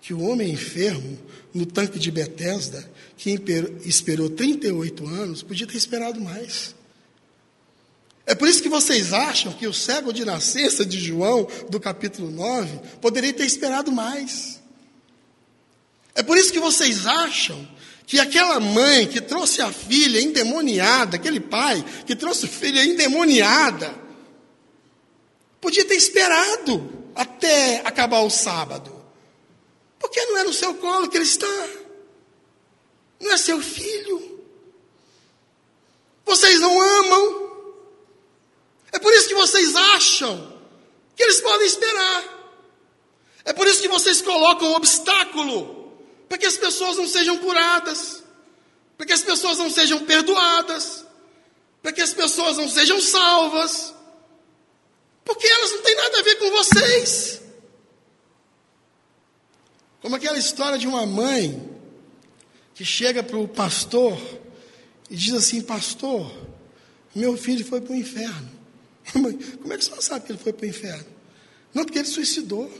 que 0.00 0.12
o 0.12 0.22
homem 0.22 0.50
enfermo 0.50 1.16
no 1.54 1.64
tanque 1.64 1.96
de 1.96 2.10
Betesda, 2.10 2.90
que 3.16 3.40
esperou 3.84 4.28
38 4.28 5.06
anos, 5.06 5.44
podia 5.44 5.64
ter 5.64 5.76
esperado 5.76 6.20
mais. 6.20 6.74
É 8.26 8.34
por 8.34 8.48
isso 8.48 8.60
que 8.60 8.68
vocês 8.68 9.12
acham 9.12 9.52
que 9.52 9.66
o 9.66 9.72
cego 9.72 10.12
de 10.12 10.24
nascença 10.24 10.84
de 10.84 10.98
João, 10.98 11.48
do 11.70 11.80
capítulo 11.80 12.30
9, 12.30 12.80
poderia 13.00 13.32
ter 13.32 13.46
esperado 13.46 13.90
mais. 13.92 14.60
É 16.14 16.22
por 16.22 16.36
isso 16.36 16.52
que 16.52 16.58
vocês 16.58 17.06
acham 17.06 17.68
que 18.04 18.18
aquela 18.18 18.58
mãe 18.58 19.06
que 19.06 19.20
trouxe 19.20 19.62
a 19.62 19.72
filha 19.72 20.20
endemoniada, 20.20 21.16
aquele 21.16 21.40
pai 21.40 21.84
que 22.04 22.16
trouxe 22.16 22.46
a 22.46 22.48
filha 22.48 22.84
endemoniada, 22.84 24.06
Podia 25.66 25.84
ter 25.84 25.96
esperado 25.96 27.08
até 27.12 27.80
acabar 27.84 28.20
o 28.20 28.30
sábado. 28.30 29.04
Porque 29.98 30.24
não 30.26 30.38
é 30.38 30.44
no 30.44 30.52
seu 30.52 30.74
colo 30.74 31.08
que 31.08 31.16
ele 31.16 31.24
está. 31.24 31.68
Não 33.18 33.32
é 33.32 33.36
seu 33.36 33.60
filho. 33.60 34.44
Vocês 36.24 36.60
não 36.60 36.80
amam. 36.80 37.45
É 38.96 38.98
por 38.98 39.12
isso 39.12 39.28
que 39.28 39.34
vocês 39.34 39.76
acham 39.76 40.58
que 41.14 41.22
eles 41.22 41.42
podem 41.42 41.66
esperar. 41.66 42.24
É 43.44 43.52
por 43.52 43.66
isso 43.66 43.82
que 43.82 43.88
vocês 43.88 44.22
colocam 44.22 44.70
um 44.70 44.74
obstáculo 44.74 45.92
para 46.26 46.38
que 46.38 46.46
as 46.46 46.56
pessoas 46.56 46.96
não 46.96 47.06
sejam 47.06 47.36
curadas, 47.36 48.24
para 48.96 49.06
que 49.06 49.12
as 49.12 49.20
pessoas 49.22 49.58
não 49.58 49.70
sejam 49.70 50.06
perdoadas, 50.06 51.04
para 51.82 51.92
que 51.92 52.00
as 52.00 52.14
pessoas 52.14 52.56
não 52.56 52.70
sejam 52.70 52.98
salvas, 52.98 53.94
porque 55.26 55.46
elas 55.46 55.72
não 55.72 55.82
têm 55.82 55.94
nada 55.94 56.18
a 56.18 56.22
ver 56.22 56.36
com 56.36 56.50
vocês. 56.52 57.42
Como 60.00 60.16
aquela 60.16 60.38
história 60.38 60.78
de 60.78 60.86
uma 60.88 61.04
mãe 61.04 61.70
que 62.74 62.84
chega 62.84 63.22
para 63.22 63.36
o 63.36 63.46
pastor 63.46 64.18
e 65.10 65.16
diz 65.16 65.34
assim: 65.34 65.60
Pastor, 65.60 66.32
meu 67.14 67.36
filho 67.36 67.62
foi 67.62 67.82
para 67.82 67.92
o 67.92 67.96
inferno. 67.96 68.55
Como 69.12 69.72
é 69.72 69.78
que 69.78 69.84
você 69.84 70.02
sabe 70.02 70.26
que 70.26 70.32
ele 70.32 70.38
foi 70.38 70.52
para 70.52 70.66
o 70.66 70.68
inferno? 70.68 71.06
Não, 71.72 71.84
porque 71.84 71.98
ele 71.98 72.08
suicidou. 72.08 72.70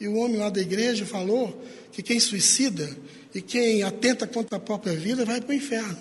E 0.00 0.08
o 0.08 0.14
homem 0.16 0.36
lá 0.36 0.50
da 0.50 0.60
igreja 0.60 1.06
falou 1.06 1.62
que 1.92 2.02
quem 2.02 2.18
suicida 2.18 2.88
e 3.34 3.40
quem 3.40 3.82
atenta 3.82 4.26
contra 4.26 4.56
a 4.56 4.60
própria 4.60 4.94
vida 4.94 5.24
vai 5.24 5.40
para 5.40 5.50
o 5.50 5.54
inferno. 5.54 5.98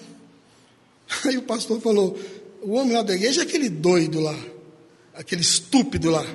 Aí 1.25 1.37
o 1.37 1.43
pastor 1.43 1.79
falou: 1.81 2.17
o 2.61 2.73
homem 2.73 2.93
lá 2.93 3.01
da 3.01 3.13
igreja 3.13 3.41
é 3.41 3.43
aquele 3.43 3.69
doido 3.69 4.19
lá, 4.19 4.37
aquele 5.13 5.41
estúpido 5.41 6.09
lá, 6.09 6.25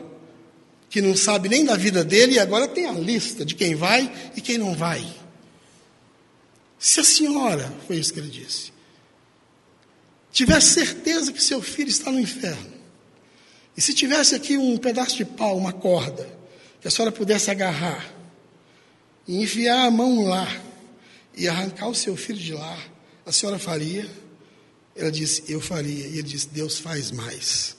que 0.88 1.00
não 1.00 1.16
sabe 1.16 1.48
nem 1.48 1.64
da 1.64 1.76
vida 1.76 2.04
dele 2.04 2.34
e 2.34 2.38
agora 2.38 2.68
tem 2.68 2.86
a 2.86 2.92
lista 2.92 3.44
de 3.44 3.54
quem 3.54 3.74
vai 3.74 4.12
e 4.36 4.40
quem 4.40 4.58
não 4.58 4.74
vai. 4.74 5.04
Se 6.78 7.00
a 7.00 7.04
senhora, 7.04 7.72
foi 7.86 7.96
isso 7.96 8.12
que 8.12 8.20
ele 8.20 8.30
disse, 8.30 8.72
tiver 10.30 10.60
certeza 10.60 11.32
que 11.32 11.42
seu 11.42 11.60
filho 11.60 11.88
está 11.88 12.12
no 12.12 12.20
inferno, 12.20 12.77
e 13.78 13.80
se 13.80 13.94
tivesse 13.94 14.34
aqui 14.34 14.58
um 14.58 14.76
pedaço 14.76 15.16
de 15.16 15.24
pau, 15.24 15.56
uma 15.56 15.72
corda, 15.72 16.28
que 16.80 16.88
a 16.88 16.90
senhora 16.90 17.12
pudesse 17.12 17.48
agarrar 17.48 18.12
e 19.24 19.40
enfiar 19.40 19.86
a 19.86 19.90
mão 19.90 20.24
lá 20.24 20.48
e 21.32 21.46
arrancar 21.46 21.86
o 21.86 21.94
seu 21.94 22.16
filho 22.16 22.40
de 22.40 22.52
lá, 22.54 22.76
a 23.24 23.30
senhora 23.30 23.56
faria? 23.56 24.10
Ela 24.96 25.12
disse, 25.12 25.44
eu 25.46 25.60
faria. 25.60 26.08
E 26.08 26.14
ele 26.14 26.24
disse, 26.24 26.48
Deus 26.48 26.80
faz 26.80 27.12
mais. 27.12 27.76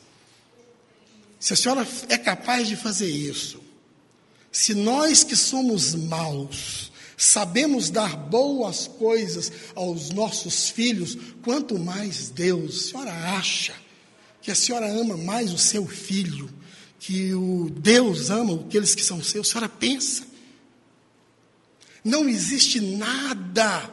Se 1.37 1.51
a 1.51 1.57
senhora 1.57 1.85
é 2.07 2.17
capaz 2.17 2.69
de 2.69 2.77
fazer 2.77 3.09
isso, 3.09 3.61
se 4.49 4.73
nós 4.73 5.25
que 5.25 5.35
somos 5.35 5.95
maus, 5.95 6.93
sabemos 7.17 7.89
dar 7.89 8.15
boas 8.15 8.87
coisas 8.87 9.51
aos 9.75 10.11
nossos 10.11 10.69
filhos, 10.69 11.17
quanto 11.43 11.77
mais 11.77 12.29
Deus, 12.29 12.85
a 12.85 12.89
senhora 12.89 13.11
acha 13.35 13.88
que 14.41 14.51
a 14.51 14.55
senhora 14.55 14.87
ama 14.87 15.17
mais 15.17 15.53
o 15.53 15.57
seu 15.57 15.85
filho, 15.87 16.49
que 16.99 17.33
o 17.33 17.69
Deus 17.69 18.29
ama 18.29 18.55
aqueles 18.55 18.95
que 18.95 19.03
são 19.03 19.23
seus, 19.23 19.49
a 19.49 19.51
senhora 19.51 19.69
pensa. 19.69 20.23
Não 22.03 22.27
existe 22.27 22.79
nada 22.79 23.89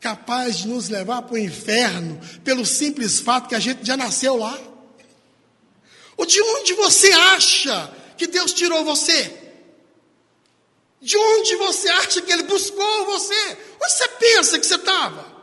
capaz 0.00 0.58
de 0.58 0.68
nos 0.68 0.88
levar 0.88 1.22
para 1.22 1.34
o 1.34 1.38
inferno 1.38 2.20
pelo 2.44 2.64
simples 2.64 3.20
fato 3.20 3.48
que 3.48 3.54
a 3.54 3.60
gente 3.60 3.84
já 3.84 3.96
nasceu 3.96 4.36
lá. 4.36 4.58
Ou 6.16 6.26
de 6.26 6.40
onde 6.40 6.74
você 6.74 7.10
acha 7.12 7.92
que 8.16 8.26
Deus 8.26 8.52
tirou 8.52 8.84
você? 8.84 9.48
De 11.00 11.16
onde 11.16 11.56
você 11.56 11.88
acha 11.90 12.20
que 12.20 12.32
Ele 12.32 12.42
buscou 12.42 13.06
você? 13.06 13.58
Onde 13.80 13.92
você 13.92 14.08
pensa 14.08 14.58
que 14.58 14.66
você 14.66 14.74
estava? 14.74 15.37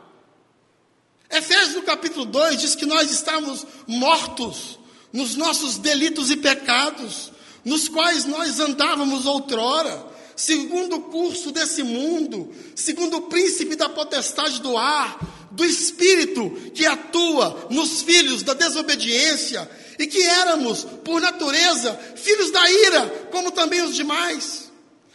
Efésios 1.30 1.74
no 1.74 1.82
capítulo 1.82 2.24
2 2.24 2.60
diz 2.60 2.74
que 2.74 2.86
nós 2.86 3.10
estamos 3.10 3.66
mortos 3.86 4.78
nos 5.12 5.34
nossos 5.34 5.78
delitos 5.78 6.30
e 6.30 6.36
pecados, 6.36 7.32
nos 7.64 7.88
quais 7.88 8.24
nós 8.24 8.60
andávamos 8.60 9.26
outrora, 9.26 10.06
segundo 10.36 10.96
o 10.96 11.02
curso 11.02 11.50
desse 11.50 11.82
mundo, 11.82 12.54
segundo 12.74 13.16
o 13.16 13.22
príncipe 13.22 13.74
da 13.74 13.88
potestade 13.88 14.60
do 14.60 14.76
ar, 14.76 15.48
do 15.50 15.64
espírito 15.64 16.50
que 16.74 16.84
atua 16.84 17.66
nos 17.70 18.02
filhos 18.02 18.42
da 18.42 18.52
desobediência, 18.52 19.68
e 19.98 20.06
que 20.06 20.22
éramos, 20.22 20.84
por 21.04 21.20
natureza, 21.20 21.98
filhos 22.16 22.50
da 22.52 22.70
ira, 22.70 23.08
como 23.30 23.50
também 23.50 23.80
os 23.80 23.94
demais. 23.94 24.70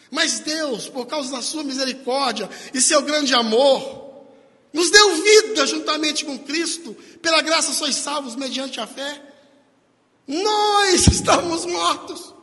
Mas 0.09 0.39
Deus, 0.39 0.89
por 0.89 1.05
causa 1.05 1.31
da 1.31 1.41
sua 1.41 1.63
misericórdia 1.63 2.49
e 2.73 2.81
seu 2.81 3.01
grande 3.03 3.33
amor, 3.33 4.00
nos 4.73 4.89
deu 4.89 5.15
vida 5.15 5.67
juntamente 5.67 6.23
com 6.23 6.39
Cristo, 6.39 6.95
pela 7.21 7.41
graça 7.41 7.73
sois 7.73 7.95
salvos 7.95 8.35
mediante 8.35 8.79
a 8.79 8.87
fé. 8.87 9.21
Nós 10.27 11.07
estamos 11.07 11.65
mortos. 11.65 12.33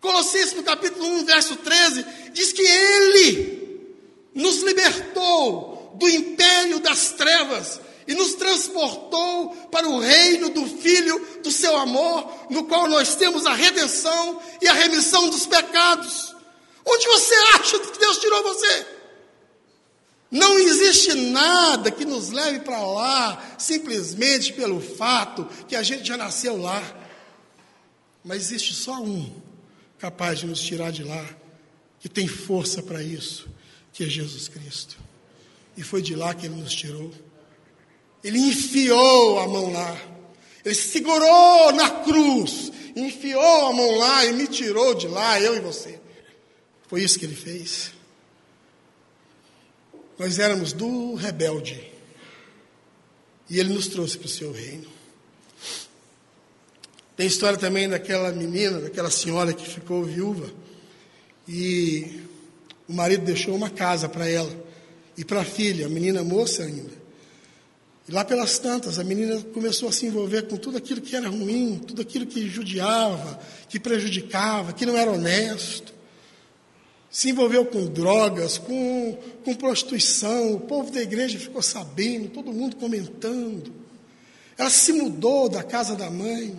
Colossenses 0.00 0.52
no 0.52 0.62
capítulo 0.62 1.06
1, 1.06 1.24
verso 1.24 1.56
13, 1.56 2.04
diz 2.32 2.52
que 2.52 2.62
Ele 2.62 3.64
nos 4.34 4.62
libertou 4.62 5.96
do 5.98 6.08
império 6.08 6.78
das 6.80 7.12
trevas 7.12 7.80
e 8.06 8.14
nos 8.14 8.34
transportou 8.34 9.50
para 9.70 9.88
o 9.88 9.98
reino 9.98 10.50
do 10.50 10.66
Filho 10.66 11.26
do 11.42 11.50
seu 11.50 11.76
amor, 11.76 12.46
no 12.50 12.64
qual 12.64 12.86
nós 12.86 13.16
temos 13.16 13.46
a 13.46 13.54
redenção 13.54 14.40
e 14.60 14.68
a 14.68 14.74
remissão 14.74 15.28
dos 15.30 15.46
pecados. 15.46 16.34
Onde 16.84 17.06
você 17.06 17.34
acha 17.54 17.78
que 17.78 17.98
Deus 17.98 18.18
tirou 18.18 18.42
você? 18.42 18.86
Não 20.34 20.58
existe 20.58 21.14
nada 21.14 21.92
que 21.92 22.04
nos 22.04 22.32
leve 22.32 22.58
para 22.58 22.84
lá 22.84 23.54
simplesmente 23.56 24.52
pelo 24.52 24.80
fato 24.80 25.48
que 25.68 25.76
a 25.76 25.82
gente 25.84 26.08
já 26.08 26.16
nasceu 26.16 26.56
lá. 26.56 26.82
Mas 28.24 28.42
existe 28.42 28.74
só 28.74 29.00
um 29.00 29.32
capaz 29.96 30.40
de 30.40 30.46
nos 30.46 30.60
tirar 30.60 30.90
de 30.90 31.04
lá, 31.04 31.24
que 32.00 32.08
tem 32.08 32.26
força 32.26 32.82
para 32.82 33.00
isso, 33.00 33.48
que 33.92 34.02
é 34.02 34.08
Jesus 34.08 34.48
Cristo. 34.48 34.96
E 35.76 35.84
foi 35.84 36.02
de 36.02 36.16
lá 36.16 36.34
que 36.34 36.46
ele 36.46 36.56
nos 36.60 36.74
tirou. 36.74 37.12
Ele 38.24 38.40
enfiou 38.40 39.38
a 39.38 39.46
mão 39.46 39.72
lá. 39.72 39.96
Ele 40.64 40.74
segurou 40.74 41.72
na 41.74 41.90
cruz, 42.02 42.72
enfiou 42.96 43.66
a 43.66 43.72
mão 43.72 43.98
lá 43.98 44.24
e 44.24 44.32
me 44.32 44.48
tirou 44.48 44.94
de 44.94 45.06
lá, 45.06 45.40
eu 45.40 45.54
e 45.54 45.60
você. 45.60 46.00
Foi 46.88 47.04
isso 47.04 47.20
que 47.20 47.24
ele 47.24 47.36
fez. 47.36 47.93
Nós 50.18 50.38
éramos 50.38 50.72
do 50.72 51.14
rebelde. 51.14 51.92
E 53.50 53.58
ele 53.58 53.72
nos 53.72 53.88
trouxe 53.88 54.16
para 54.16 54.26
o 54.26 54.30
seu 54.30 54.52
reino. 54.52 54.86
Tem 57.16 57.26
história 57.26 57.58
também 57.58 57.88
daquela 57.88 58.32
menina, 58.32 58.80
daquela 58.80 59.10
senhora 59.10 59.52
que 59.52 59.68
ficou 59.68 60.04
viúva. 60.04 60.50
E 61.46 62.20
o 62.88 62.92
marido 62.92 63.24
deixou 63.24 63.54
uma 63.54 63.70
casa 63.70 64.08
para 64.08 64.28
ela 64.28 64.64
e 65.16 65.24
para 65.24 65.42
a 65.42 65.44
filha, 65.44 65.86
a 65.86 65.88
menina 65.88 66.24
moça 66.24 66.62
ainda. 66.62 67.04
E 68.08 68.12
lá 68.12 68.24
pelas 68.24 68.58
tantas, 68.58 68.98
a 68.98 69.04
menina 69.04 69.40
começou 69.54 69.88
a 69.88 69.92
se 69.92 70.06
envolver 70.06 70.42
com 70.42 70.56
tudo 70.56 70.76
aquilo 70.76 71.00
que 71.00 71.16
era 71.16 71.28
ruim, 71.28 71.80
tudo 71.86 72.02
aquilo 72.02 72.26
que 72.26 72.48
judiava, 72.48 73.38
que 73.68 73.80
prejudicava, 73.80 74.72
que 74.72 74.84
não 74.84 74.96
era 74.96 75.10
honesto 75.10 75.93
se 77.14 77.30
envolveu 77.30 77.64
com 77.64 77.86
drogas, 77.86 78.58
com, 78.58 79.16
com 79.44 79.54
prostituição, 79.54 80.54
o 80.54 80.60
povo 80.62 80.90
da 80.90 81.00
igreja 81.00 81.38
ficou 81.38 81.62
sabendo, 81.62 82.28
todo 82.28 82.52
mundo 82.52 82.74
comentando. 82.74 83.72
Ela 84.58 84.68
se 84.68 84.92
mudou 84.92 85.48
da 85.48 85.62
casa 85.62 85.94
da 85.94 86.10
mãe. 86.10 86.58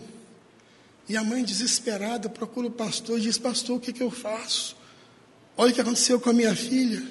E 1.09 1.17
a 1.17 1.23
mãe, 1.25 1.43
desesperada, 1.43 2.29
procura 2.29 2.67
o 2.67 2.71
pastor 2.71 3.19
e 3.19 3.23
diz: 3.23 3.37
Pastor, 3.37 3.75
o 3.75 3.79
que, 3.81 3.91
que 3.91 4.01
eu 4.01 4.09
faço? 4.09 4.77
Olha 5.57 5.71
o 5.71 5.75
que 5.75 5.81
aconteceu 5.81 6.21
com 6.21 6.29
a 6.29 6.33
minha 6.33 6.55
filha. 6.55 7.03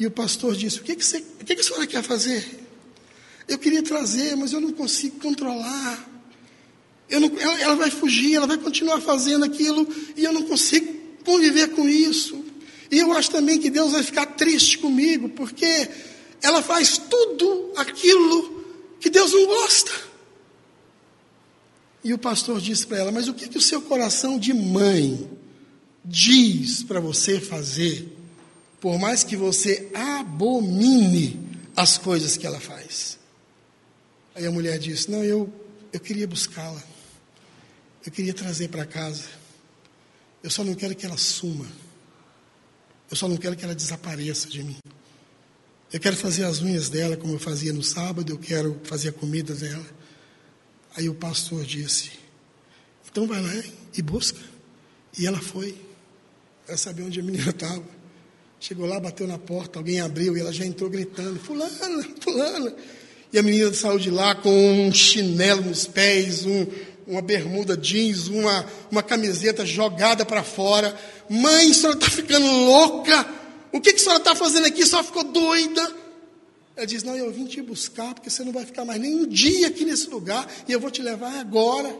E 0.00 0.06
o 0.06 0.10
pastor 0.10 0.56
disse: 0.56 0.80
O 0.80 0.82
que, 0.82 0.96
que, 0.96 1.04
você, 1.04 1.18
o 1.18 1.44
que, 1.44 1.54
que 1.54 1.60
a 1.60 1.64
senhora 1.64 1.86
quer 1.86 2.02
fazer? 2.02 2.66
Eu 3.46 3.58
queria 3.58 3.82
trazer, 3.82 4.34
mas 4.36 4.54
eu 4.54 4.60
não 4.62 4.72
consigo 4.72 5.20
controlar. 5.20 6.08
Não, 7.10 7.30
ela, 7.38 7.60
ela 7.60 7.76
vai 7.76 7.90
fugir, 7.90 8.36
ela 8.36 8.46
vai 8.46 8.56
continuar 8.56 9.02
fazendo 9.02 9.44
aquilo, 9.44 9.86
e 10.16 10.24
eu 10.24 10.32
não 10.32 10.44
consigo 10.44 10.97
conviver 11.28 11.68
com 11.68 11.86
isso. 11.86 12.42
E 12.90 12.98
eu 12.98 13.12
acho 13.12 13.30
também 13.30 13.58
que 13.58 13.68
Deus 13.68 13.92
vai 13.92 14.02
ficar 14.02 14.24
triste 14.24 14.78
comigo, 14.78 15.28
porque 15.28 15.90
ela 16.42 16.62
faz 16.62 16.96
tudo 16.96 17.74
aquilo 17.76 18.64
que 18.98 19.10
Deus 19.10 19.30
não 19.34 19.46
gosta. 19.46 19.92
E 22.02 22.14
o 22.14 22.18
pastor 22.18 22.60
disse 22.62 22.86
para 22.86 22.96
ela: 22.98 23.12
Mas 23.12 23.28
o 23.28 23.34
que, 23.34 23.46
que 23.46 23.58
o 23.58 23.62
seu 23.62 23.82
coração 23.82 24.38
de 24.38 24.54
mãe 24.54 25.28
diz 26.02 26.82
para 26.82 26.98
você 26.98 27.38
fazer, 27.38 28.08
por 28.80 28.98
mais 28.98 29.22
que 29.22 29.36
você 29.36 29.90
abomine 29.92 31.38
as 31.76 31.98
coisas 31.98 32.38
que 32.38 32.46
ela 32.46 32.58
faz? 32.58 33.18
Aí 34.34 34.46
a 34.46 34.50
mulher 34.50 34.78
disse: 34.78 35.10
Não, 35.10 35.22
eu, 35.22 35.52
eu 35.92 36.00
queria 36.00 36.26
buscá-la. 36.26 36.82
Eu 38.06 38.10
queria 38.10 38.32
trazer 38.32 38.68
para 38.68 38.86
casa. 38.86 39.24
Eu 40.48 40.50
só 40.50 40.64
não 40.64 40.74
quero 40.74 40.94
que 40.94 41.04
ela 41.04 41.18
suma. 41.18 41.66
Eu 43.10 43.14
só 43.18 43.28
não 43.28 43.36
quero 43.36 43.54
que 43.54 43.62
ela 43.66 43.74
desapareça 43.74 44.48
de 44.48 44.62
mim. 44.62 44.78
Eu 45.92 46.00
quero 46.00 46.16
fazer 46.16 46.44
as 46.44 46.62
unhas 46.62 46.88
dela 46.88 47.18
como 47.18 47.34
eu 47.34 47.38
fazia 47.38 47.70
no 47.70 47.82
sábado, 47.82 48.32
eu 48.32 48.38
quero 48.38 48.80
fazer 48.84 49.10
a 49.10 49.12
comida 49.12 49.54
dela. 49.54 49.84
Aí 50.96 51.06
o 51.06 51.14
pastor 51.14 51.66
disse: 51.66 52.12
Então 53.10 53.26
vai 53.26 53.42
lá 53.42 53.62
e 53.94 54.00
busca. 54.00 54.40
E 55.18 55.26
ela 55.26 55.38
foi. 55.38 55.76
Ela 56.66 56.78
sabia 56.78 57.04
onde 57.04 57.20
a 57.20 57.22
menina 57.22 57.50
estava. 57.52 57.84
Chegou 58.58 58.86
lá, 58.86 58.98
bateu 58.98 59.26
na 59.26 59.36
porta, 59.36 59.78
alguém 59.78 60.00
abriu 60.00 60.34
e 60.34 60.40
ela 60.40 60.50
já 60.50 60.64
entrou 60.64 60.88
gritando: 60.88 61.38
Fulana, 61.38 62.08
Fulana. 62.22 62.74
E 63.30 63.38
a 63.38 63.42
menina 63.42 63.74
saiu 63.74 63.98
de 63.98 64.10
lá 64.10 64.34
com 64.34 64.48
um 64.50 64.90
chinelo 64.90 65.60
nos 65.60 65.86
pés, 65.86 66.46
um, 66.46 66.66
uma 67.08 67.22
bermuda 67.22 67.74
jeans, 67.74 68.28
uma, 68.28 68.66
uma 68.90 69.02
camiseta 69.02 69.64
jogada 69.64 70.26
para 70.26 70.44
fora. 70.44 70.94
Mãe, 71.28 71.70
a 71.70 71.74
senhora 71.74 71.98
está 71.98 72.10
ficando 72.10 72.46
louca. 72.46 73.26
O 73.72 73.80
que, 73.80 73.92
que 73.92 74.00
a 74.00 74.02
senhora 74.02 74.18
está 74.18 74.34
fazendo 74.34 74.66
aqui? 74.66 74.82
A 74.82 74.86
senhora 74.86 75.06
ficou 75.06 75.24
doida. 75.24 75.94
Ela 76.76 76.86
diz: 76.86 77.02
Não, 77.02 77.16
eu 77.16 77.32
vim 77.32 77.46
te 77.46 77.62
buscar, 77.62 78.14
porque 78.14 78.28
você 78.28 78.44
não 78.44 78.52
vai 78.52 78.66
ficar 78.66 78.84
mais 78.84 79.00
nem 79.00 79.14
um 79.14 79.26
dia 79.26 79.68
aqui 79.68 79.86
nesse 79.86 80.08
lugar, 80.10 80.46
e 80.68 80.72
eu 80.72 80.78
vou 80.78 80.90
te 80.90 81.02
levar 81.02 81.34
agora. 81.40 81.96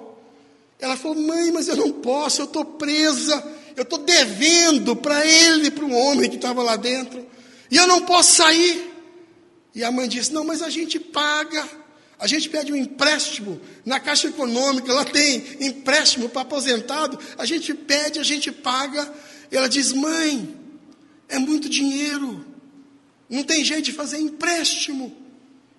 Ela 0.78 0.96
falou: 0.96 1.16
Mãe, 1.16 1.50
mas 1.50 1.68
eu 1.68 1.76
não 1.76 1.90
posso, 1.90 2.42
eu 2.42 2.44
estou 2.44 2.64
presa, 2.64 3.42
eu 3.76 3.84
estou 3.84 3.98
devendo 4.00 4.94
para 4.94 5.26
ele, 5.26 5.70
para 5.70 5.84
o 5.84 5.92
homem 5.92 6.28
que 6.28 6.36
estava 6.36 6.62
lá 6.62 6.76
dentro, 6.76 7.26
e 7.70 7.76
eu 7.76 7.86
não 7.86 8.02
posso 8.02 8.36
sair. 8.36 8.94
E 9.74 9.82
a 9.82 9.90
mãe 9.90 10.06
disse: 10.06 10.32
Não, 10.34 10.44
mas 10.44 10.60
a 10.60 10.68
gente 10.68 11.00
paga. 11.00 11.66
A 12.18 12.26
gente 12.26 12.48
pede 12.48 12.72
um 12.72 12.76
empréstimo 12.76 13.60
na 13.84 14.00
Caixa 14.00 14.28
Econômica, 14.28 14.92
lá 14.92 15.04
tem 15.04 15.44
empréstimo 15.60 16.28
para 16.28 16.42
aposentado. 16.42 17.18
A 17.38 17.46
gente 17.46 17.72
pede, 17.72 18.18
a 18.18 18.24
gente 18.24 18.50
paga. 18.50 19.12
Ela 19.50 19.68
diz: 19.68 19.92
Mãe, 19.92 20.56
é 21.28 21.38
muito 21.38 21.68
dinheiro. 21.68 22.44
Não 23.30 23.44
tem 23.44 23.64
jeito 23.64 23.84
de 23.84 23.92
fazer 23.92 24.18
empréstimo. 24.18 25.16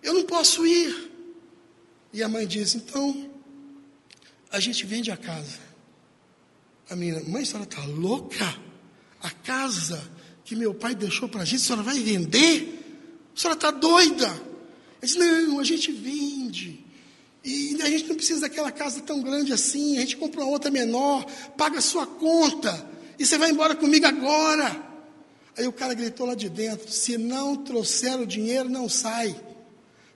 Eu 0.02 0.14
não 0.14 0.24
posso 0.24 0.66
ir. 0.66 1.12
E 2.14 2.24
a 2.24 2.30
mãe 2.30 2.48
diz: 2.48 2.74
Então, 2.74 3.30
a 4.50 4.62
gente 4.62 4.86
vende 4.86 5.12
a 5.12 5.18
casa. 5.18 5.60
A 6.90 6.96
menina, 6.96 7.22
mãe, 7.28 7.44
a 7.44 7.46
senhora 7.46 7.66
está 7.66 7.84
louca? 7.84 8.58
A 9.22 9.30
casa 9.30 10.02
que 10.46 10.56
meu 10.56 10.74
pai 10.74 10.96
deixou 10.96 11.28
para 11.28 11.42
a 11.42 11.46
gente, 11.46 11.62
a 11.62 11.66
senhora 11.66 11.84
vai 11.84 12.00
vender? 12.00 13.28
A 13.36 13.40
senhora 13.40 13.58
está 13.58 13.72
doida? 13.72 14.49
Disse, 15.02 15.18
não, 15.18 15.60
a 15.60 15.64
gente 15.64 15.92
vende. 15.92 16.86
E 17.44 17.78
a 17.82 17.90
gente 17.90 18.08
não 18.08 18.16
precisa 18.16 18.42
daquela 18.42 18.72
casa 18.72 19.02
tão 19.02 19.22
grande 19.22 19.54
assim. 19.54 19.98
A 19.98 20.02
gente 20.02 20.18
compra 20.18 20.42
uma 20.42 20.50
outra 20.50 20.70
menor, 20.70 21.26
paga 21.58 21.80
a 21.80 21.82
sua 21.82 22.06
conta. 22.06 22.88
E 23.18 23.26
você 23.26 23.38
vai 23.38 23.52
embora 23.52 23.76
comigo 23.76 24.06
agora. 24.06 24.90
Aí 25.58 25.68
o 25.68 25.72
cara 25.72 25.94
gritou 25.94 26.28
lá 26.28 26.36
de 26.36 26.50
dentro: 26.50 26.92
se 26.92 27.18
não 27.18 27.56
trouxer 27.56 28.20
o 28.20 28.26
dinheiro, 28.26 28.70
não 28.70 28.90
sai. 28.90 29.36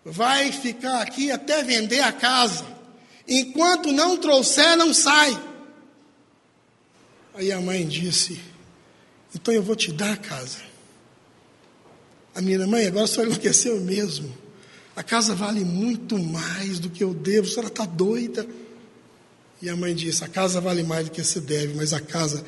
Vai 0.03 0.51
ficar 0.51 1.01
aqui 1.01 1.31
até 1.31 1.63
vender 1.63 2.01
a 2.01 2.11
casa. 2.11 2.65
Enquanto 3.27 3.91
não 3.91 4.17
trouxer, 4.17 4.75
não 4.75 4.93
sai. 4.93 5.41
Aí 7.33 7.51
a 7.51 7.61
mãe 7.61 7.87
disse: 7.87 8.39
então 9.35 9.53
eu 9.53 9.63
vou 9.63 9.75
te 9.75 9.91
dar 9.91 10.13
a 10.13 10.17
casa. 10.17 10.59
A 12.35 12.41
minha 12.41 12.65
mãe, 12.67 12.87
agora 12.87 13.07
só 13.07 13.23
enlouqueceu 13.23 13.79
mesmo. 13.81 14.42
A 14.95 15.01
casa 15.01 15.33
vale 15.33 15.65
muito 15.65 16.19
mais 16.19 16.77
do 16.79 16.89
que 16.89 17.03
eu 17.03 17.13
devo, 17.13 17.47
a 17.47 17.49
senhora 17.49 17.67
está 17.67 17.85
doida. 17.85 18.47
E 19.61 19.69
a 19.69 19.75
mãe 19.75 19.95
disse: 19.95 20.23
A 20.23 20.27
casa 20.27 20.61
vale 20.61 20.83
mais 20.83 21.05
do 21.05 21.11
que 21.11 21.23
você 21.23 21.39
deve, 21.39 21.73
mas 21.73 21.93
a 21.93 21.99
casa 21.99 22.43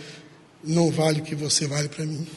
não 0.63 0.91
vale 0.91 1.21
o 1.21 1.23
que 1.23 1.35
você 1.35 1.67
vale 1.67 1.89
para 1.89 2.05
mim. 2.05 2.27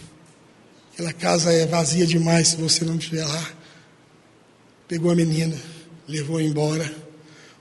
Aquela 0.92 1.12
casa 1.12 1.52
é 1.52 1.66
vazia 1.66 2.06
demais 2.06 2.48
se 2.48 2.56
você 2.56 2.84
não 2.84 2.96
estiver 2.96 3.24
lá. 3.24 3.52
Pegou 4.86 5.10
a 5.10 5.14
menina, 5.14 5.56
levou 6.06 6.40
embora. 6.40 6.90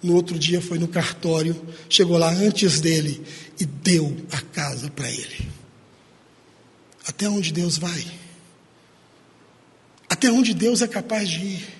No 0.01 0.13
outro 0.13 0.37
dia 0.37 0.61
foi 0.61 0.77
no 0.79 0.87
cartório, 0.87 1.59
chegou 1.89 2.17
lá 2.17 2.29
antes 2.29 2.79
dele 2.79 3.21
e 3.59 3.65
deu 3.65 4.15
a 4.31 4.39
casa 4.39 4.89
para 4.89 5.09
ele. 5.09 5.49
Até 7.05 7.27
onde 7.27 7.51
Deus 7.51 7.77
vai? 7.77 8.05
Até 10.09 10.31
onde 10.31 10.53
Deus 10.53 10.81
é 10.81 10.87
capaz 10.87 11.27
de 11.27 11.39
ir. 11.39 11.76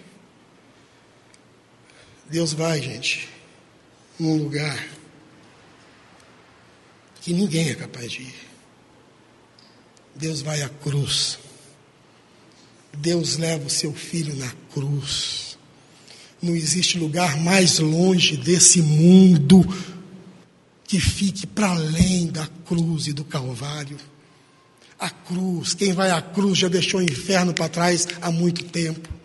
Deus 2.29 2.51
vai, 2.51 2.81
gente, 2.81 3.29
num 4.19 4.35
lugar 4.37 4.85
que 7.21 7.33
ninguém 7.33 7.69
é 7.69 7.75
capaz 7.75 8.11
de 8.11 8.21
ir. 8.21 8.35
Deus 10.15 10.41
vai 10.41 10.61
à 10.61 10.69
cruz. 10.69 11.39
Deus 12.97 13.37
leva 13.37 13.65
o 13.65 13.69
seu 13.69 13.93
filho 13.93 14.35
na 14.35 14.51
cruz. 14.73 15.57
Não 16.41 16.55
existe 16.55 16.97
lugar 16.97 17.37
mais 17.37 17.79
longe 17.79 18.35
desse 18.35 18.81
mundo 18.81 19.65
que 20.85 20.99
fique 20.99 21.45
para 21.45 21.69
além 21.69 22.27
da 22.27 22.47
cruz 22.65 23.07
e 23.07 23.13
do 23.13 23.23
Calvário. 23.23 23.97
A 24.99 25.09
cruz, 25.09 25.73
quem 25.73 25.93
vai 25.93 26.11
à 26.11 26.21
cruz 26.21 26.57
já 26.57 26.67
deixou 26.67 26.99
o 26.99 27.03
inferno 27.03 27.53
para 27.53 27.69
trás 27.69 28.07
há 28.21 28.31
muito 28.31 28.65
tempo. 28.65 29.16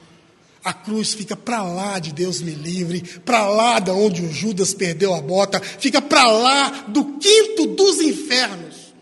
A 0.65 0.73
cruz 0.73 1.13
fica 1.13 1.37
para 1.37 1.63
lá 1.63 1.99
de 1.99 2.13
Deus 2.13 2.41
me 2.41 2.53
livre, 2.53 3.03
para 3.21 3.49
lá 3.49 3.81
da 3.81 3.93
onde 3.93 4.23
o 4.23 4.33
Judas 4.33 4.73
perdeu 4.73 5.13
a 5.13 5.21
bota, 5.21 5.61
fica 5.61 6.01
para 6.01 6.27
lá 6.27 6.69
do 6.89 7.19
quinto 7.19 7.67
dos 7.67 8.01
infernos. 8.01 8.93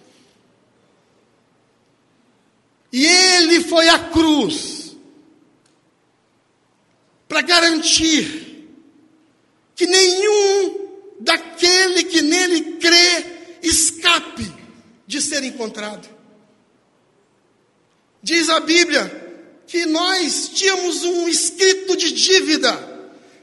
E 2.92 3.06
ele 3.06 3.60
foi 3.64 3.88
à 3.88 3.98
cruz 3.98 4.96
para 7.28 7.42
garantir 7.42 8.68
que 9.76 9.86
nenhum 9.86 10.88
daquele 11.20 12.04
que 12.04 12.22
nele 12.22 12.78
crê 12.78 13.58
escape 13.62 14.50
de 15.06 15.20
ser 15.20 15.44
encontrado. 15.44 16.08
Diz 18.22 18.48
a 18.48 18.60
Bíblia 18.60 19.19
que 19.70 19.86
nós 19.86 20.50
tínhamos 20.52 21.04
um 21.04 21.28
escrito 21.28 21.96
de 21.96 22.10
dívida 22.10 22.90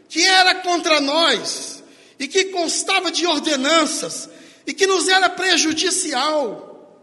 que 0.09 0.21
era 0.25 0.55
contra 0.55 0.99
nós 0.99 1.81
e 2.19 2.27
que 2.27 2.45
constava 2.45 3.09
de 3.09 3.25
ordenanças 3.25 4.29
e 4.65 4.73
que 4.73 4.85
nos 4.85 5.07
era 5.07 5.29
prejudicial, 5.29 7.01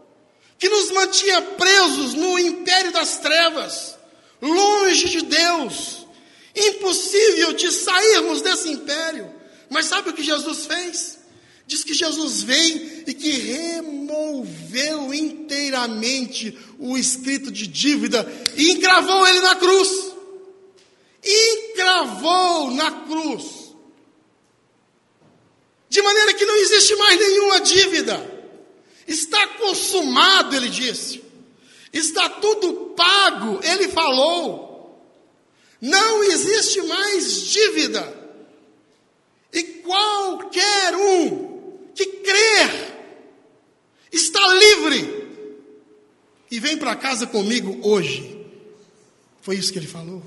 que 0.59 0.69
nos 0.69 0.91
mantinha 0.91 1.41
presos 1.41 2.13
no 2.13 2.37
império 2.37 2.91
das 2.91 3.17
trevas, 3.17 3.97
longe 4.39 5.09
de 5.09 5.21
Deus, 5.23 6.05
impossível 6.55 7.53
de 7.53 7.71
sairmos 7.71 8.43
desse 8.43 8.69
império. 8.69 9.33
Mas 9.71 9.87
sabe 9.87 10.11
o 10.11 10.13
que 10.13 10.23
Jesus 10.23 10.67
fez? 10.67 11.17
Diz 11.65 11.83
que 11.83 11.95
Jesus 11.95 12.43
veio 12.43 12.94
e 13.05 13.13
que 13.13 13.29
removeu 13.29 15.13
inteiramente 15.13 16.57
o 16.79 16.97
escrito 16.97 17.51
de 17.51 17.67
dívida 17.67 18.27
e 18.55 18.71
encravou 18.71 19.27
ele 19.27 19.41
na 19.41 19.55
cruz. 19.55 19.89
Encravou 21.23 22.71
na 22.71 22.91
cruz. 23.05 23.43
De 25.89 26.01
maneira 26.01 26.33
que 26.33 26.45
não 26.45 26.55
existe 26.57 26.95
mais 26.95 27.19
nenhuma 27.19 27.61
dívida. 27.61 28.35
Está 29.07 29.47
consumado, 29.47 30.55
ele 30.55 30.69
disse. 30.69 31.23
Está 31.93 32.27
tudo 32.29 32.93
pago, 32.95 33.59
ele 33.63 33.87
falou. 33.87 34.65
Não 35.79 36.23
existe 36.23 36.81
mais 36.81 37.41
dívida. 37.43 38.25
E 39.53 39.63
qualquer 39.63 40.95
um 40.95 41.55
que 41.95 42.05
crer 42.05 42.94
está 44.15 44.39
livre 44.53 45.25
e 46.49 46.59
vem 46.59 46.77
para 46.77 46.95
casa 46.95 47.27
comigo 47.27 47.79
hoje. 47.83 48.45
Foi 49.41 49.57
isso 49.57 49.71
que 49.71 49.79
ele 49.79 49.87
falou. 49.87 50.23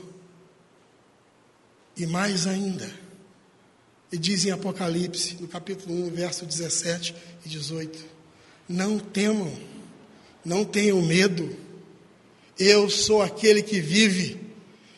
E 1.97 2.07
mais 2.07 2.47
ainda, 2.47 2.89
ele 4.13 4.21
diz 4.21 4.45
em 4.45 4.51
Apocalipse, 4.51 5.37
no 5.41 5.49
capítulo 5.49 6.07
1, 6.07 6.11
verso 6.11 6.47
17 6.47 7.15
e 7.45 7.49
18: 7.49 8.05
Não 8.69 8.99
temam, 8.99 9.53
não 10.45 10.65
tenham 10.65 11.01
medo, 11.03 11.57
eu 12.59 12.89
sou 12.89 13.23
aquele 13.23 13.63
que 13.63 13.81
vive. 13.81 14.47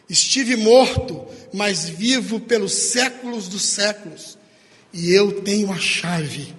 Estive 0.09 0.57
morto, 0.57 1.29
mas 1.55 1.89
vivo 1.89 2.41
pelos 2.41 2.73
séculos 2.73 3.47
dos 3.47 3.63
séculos, 3.63 4.37
e 4.93 5.13
eu 5.13 5.41
tenho 5.43 5.73
a 5.73 5.79
chave 5.79 6.53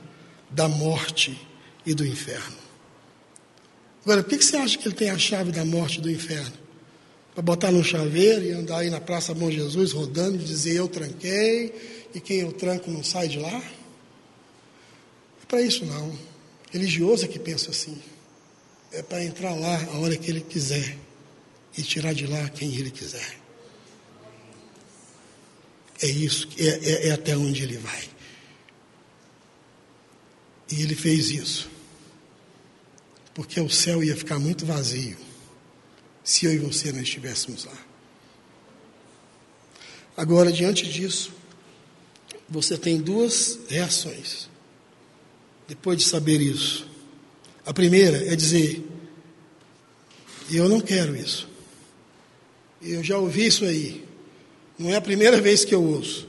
da 0.49 0.69
morte 0.69 1.50
e 1.85 1.93
do 1.93 2.05
inferno. 2.05 2.57
Agora, 4.03 4.23
por 4.23 4.37
que 4.37 4.43
você 4.43 4.57
acha 4.57 4.77
que 4.77 4.87
ele 4.87 4.95
tem 4.95 5.09
a 5.09 5.17
chave 5.17 5.51
da 5.51 5.63
morte 5.63 5.99
e 5.99 6.01
do 6.01 6.09
inferno? 6.09 6.53
Para 7.33 7.43
botar 7.43 7.71
no 7.71 7.83
chaveiro 7.83 8.45
e 8.45 8.51
andar 8.51 8.79
aí 8.79 8.89
na 8.89 8.99
Praça 8.99 9.33
Bom 9.33 9.49
Jesus 9.49 9.91
rodando 9.91 10.35
e 10.35 10.45
dizer 10.45 10.75
eu 10.75 10.87
tranquei 10.87 12.07
e 12.13 12.19
quem 12.19 12.39
eu 12.39 12.51
tranco 12.51 12.89
não 12.89 13.03
sai 13.03 13.27
de 13.27 13.39
lá? 13.39 13.61
para 15.51 15.61
isso 15.61 15.85
não. 15.85 16.17
Religioso 16.71 17.25
é 17.25 17.27
que 17.27 17.37
pensa 17.37 17.71
assim. 17.71 18.01
É 18.93 19.01
para 19.01 19.21
entrar 19.21 19.53
lá 19.53 19.83
a 19.91 19.97
hora 19.97 20.15
que 20.15 20.31
ele 20.31 20.39
quiser 20.39 20.97
e 21.77 21.81
tirar 21.83 22.13
de 22.13 22.25
lá 22.25 22.47
quem 22.49 22.73
ele 22.73 22.89
quiser. 22.89 23.37
É 26.01 26.07
isso, 26.07 26.47
é, 26.57 26.67
é, 26.67 27.07
é 27.09 27.11
até 27.11 27.35
onde 27.35 27.63
ele 27.63 27.77
vai. 27.77 28.10
E 30.71 30.81
ele 30.81 30.95
fez 30.95 31.29
isso. 31.29 31.69
Porque 33.33 33.59
o 33.59 33.69
céu 33.69 34.03
ia 34.03 34.15
ficar 34.15 34.39
muito 34.39 34.65
vazio 34.65 35.17
se 36.23 36.45
eu 36.45 36.53
e 36.53 36.57
você 36.57 36.91
não 36.91 37.01
estivéssemos 37.01 37.65
lá. 37.65 37.77
Agora, 40.15 40.51
diante 40.51 40.87
disso, 40.89 41.33
você 42.49 42.77
tem 42.77 42.99
duas 42.99 43.59
reações. 43.67 44.49
Depois 45.67 45.97
de 45.97 46.03
saber 46.03 46.41
isso. 46.41 46.87
A 47.65 47.73
primeira 47.73 48.31
é 48.31 48.35
dizer: 48.35 48.83
Eu 50.51 50.67
não 50.67 50.81
quero 50.81 51.15
isso. 51.15 51.49
Eu 52.81 53.03
já 53.03 53.17
ouvi 53.17 53.45
isso 53.45 53.63
aí. 53.63 54.05
Não 54.77 54.89
é 54.89 54.95
a 54.95 55.01
primeira 55.01 55.39
vez 55.39 55.63
que 55.63 55.73
eu 55.73 55.83
ouço. 55.83 56.27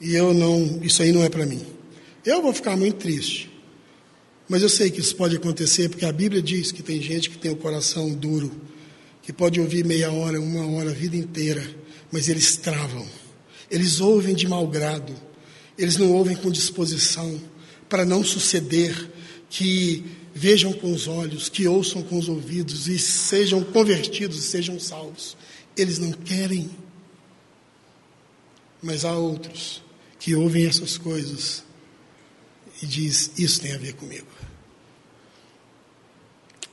E 0.00 0.14
eu 0.14 0.32
não, 0.32 0.80
isso 0.82 1.02
aí 1.02 1.12
não 1.12 1.22
é 1.22 1.28
para 1.28 1.44
mim. 1.44 1.77
Eu 2.24 2.42
vou 2.42 2.52
ficar 2.52 2.76
muito 2.76 2.96
triste. 2.96 3.50
Mas 4.48 4.62
eu 4.62 4.68
sei 4.68 4.90
que 4.90 5.00
isso 5.00 5.14
pode 5.14 5.36
acontecer 5.36 5.90
porque 5.90 6.06
a 6.06 6.12
Bíblia 6.12 6.40
diz 6.40 6.72
que 6.72 6.82
tem 6.82 7.02
gente 7.02 7.28
que 7.28 7.36
tem 7.36 7.50
o 7.50 7.56
coração 7.56 8.14
duro, 8.14 8.50
que 9.22 9.32
pode 9.32 9.60
ouvir 9.60 9.84
meia 9.84 10.10
hora, 10.10 10.40
uma 10.40 10.66
hora, 10.66 10.90
a 10.90 10.94
vida 10.94 11.16
inteira, 11.16 11.62
mas 12.10 12.28
eles 12.28 12.56
travam. 12.56 13.06
Eles 13.70 14.00
ouvem 14.00 14.34
de 14.34 14.48
mau 14.48 14.66
grado. 14.66 15.14
Eles 15.76 15.98
não 15.98 16.10
ouvem 16.12 16.34
com 16.34 16.50
disposição 16.50 17.38
para 17.88 18.06
não 18.06 18.24
suceder 18.24 19.10
que 19.50 20.04
vejam 20.34 20.72
com 20.72 20.92
os 20.92 21.06
olhos, 21.06 21.48
que 21.48 21.68
ouçam 21.68 22.02
com 22.02 22.18
os 22.18 22.28
ouvidos 22.28 22.88
e 22.88 22.98
sejam 22.98 23.62
convertidos 23.62 24.44
sejam 24.44 24.80
salvos. 24.80 25.36
Eles 25.76 25.98
não 25.98 26.12
querem. 26.12 26.70
Mas 28.82 29.04
há 29.04 29.12
outros 29.12 29.82
que 30.18 30.34
ouvem 30.34 30.66
essas 30.66 30.96
coisas 30.96 31.67
e 32.82 32.86
diz: 32.86 33.32
Isso 33.38 33.60
tem 33.60 33.72
a 33.74 33.78
ver 33.78 33.94
comigo. 33.94 34.28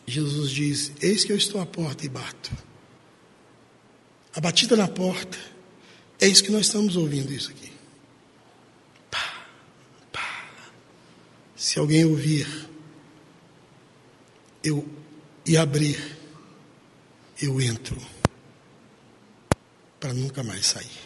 Jesus 0.07 0.51
diz: 0.51 0.91
Eis 1.01 1.23
que 1.23 1.31
eu 1.31 1.37
estou 1.37 1.59
à 1.61 1.65
porta 1.65 2.05
e 2.05 2.09
bato. 2.09 2.51
A 4.35 4.41
batida 4.41 4.75
na 4.75 4.87
porta, 4.87 5.37
isso 6.21 6.43
que 6.43 6.51
nós 6.51 6.65
estamos 6.65 6.95
ouvindo 6.95 7.31
isso 7.31 7.51
aqui. 7.51 7.71
Pá, 9.09 9.47
pá. 10.11 10.51
Se 11.55 11.79
alguém 11.79 12.05
ouvir, 12.05 12.47
eu 14.63 14.87
e 15.45 15.55
abrir, 15.57 16.17
eu 17.41 17.61
entro 17.61 17.99
para 19.99 20.13
nunca 20.13 20.43
mais 20.43 20.65
sair. 20.65 21.05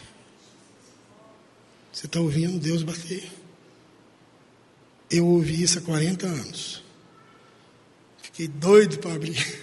Você 1.92 2.06
está 2.06 2.20
ouvindo 2.20 2.58
Deus 2.58 2.82
bater? 2.82 3.39
Eu 5.10 5.26
ouvi 5.26 5.62
isso 5.62 5.78
há 5.78 5.82
40 5.82 6.26
anos. 6.26 6.84
Fiquei 8.22 8.46
doido 8.46 8.98
para 8.98 9.14
abrir. 9.14 9.60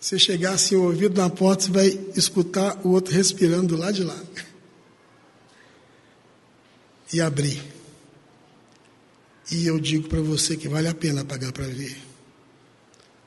Você 0.00 0.18
chegar 0.18 0.52
assim, 0.52 0.76
o 0.76 0.84
ouvido 0.84 1.20
na 1.20 1.28
porta, 1.28 1.64
você 1.64 1.70
vai 1.70 1.88
escutar 2.16 2.78
o 2.86 2.90
outro 2.90 3.12
respirando 3.12 3.76
lá 3.76 3.90
de 3.90 4.04
lá. 4.04 4.18
E 7.12 7.20
abrir. 7.20 7.62
E 9.50 9.66
eu 9.66 9.78
digo 9.78 10.08
para 10.08 10.20
você 10.20 10.56
que 10.56 10.68
vale 10.68 10.88
a 10.88 10.94
pena 10.94 11.24
pagar 11.24 11.52
para 11.52 11.66
ver. 11.66 11.96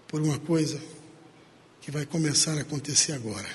Por 0.07 0.21
uma 0.21 0.39
coisa 0.39 0.81
que 1.81 1.91
vai 1.91 2.05
começar 2.05 2.57
a 2.57 2.61
acontecer 2.61 3.13
agora. 3.13 3.49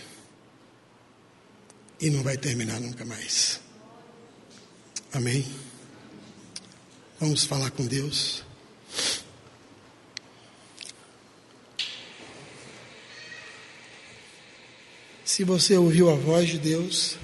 E 2.01 2.11
não 2.11 2.23
vai 2.23 2.37
terminar 2.37 2.81
nunca 2.81 3.05
mais. 3.05 3.61
Amém? 5.13 5.47
Vamos 7.25 7.47
falar 7.47 7.71
com 7.71 7.87
Deus. 7.87 8.45
Se 15.25 15.43
você 15.43 15.75
ouviu 15.75 16.11
a 16.11 16.17
voz 16.17 16.51
de 16.51 16.59
Deus 16.59 17.17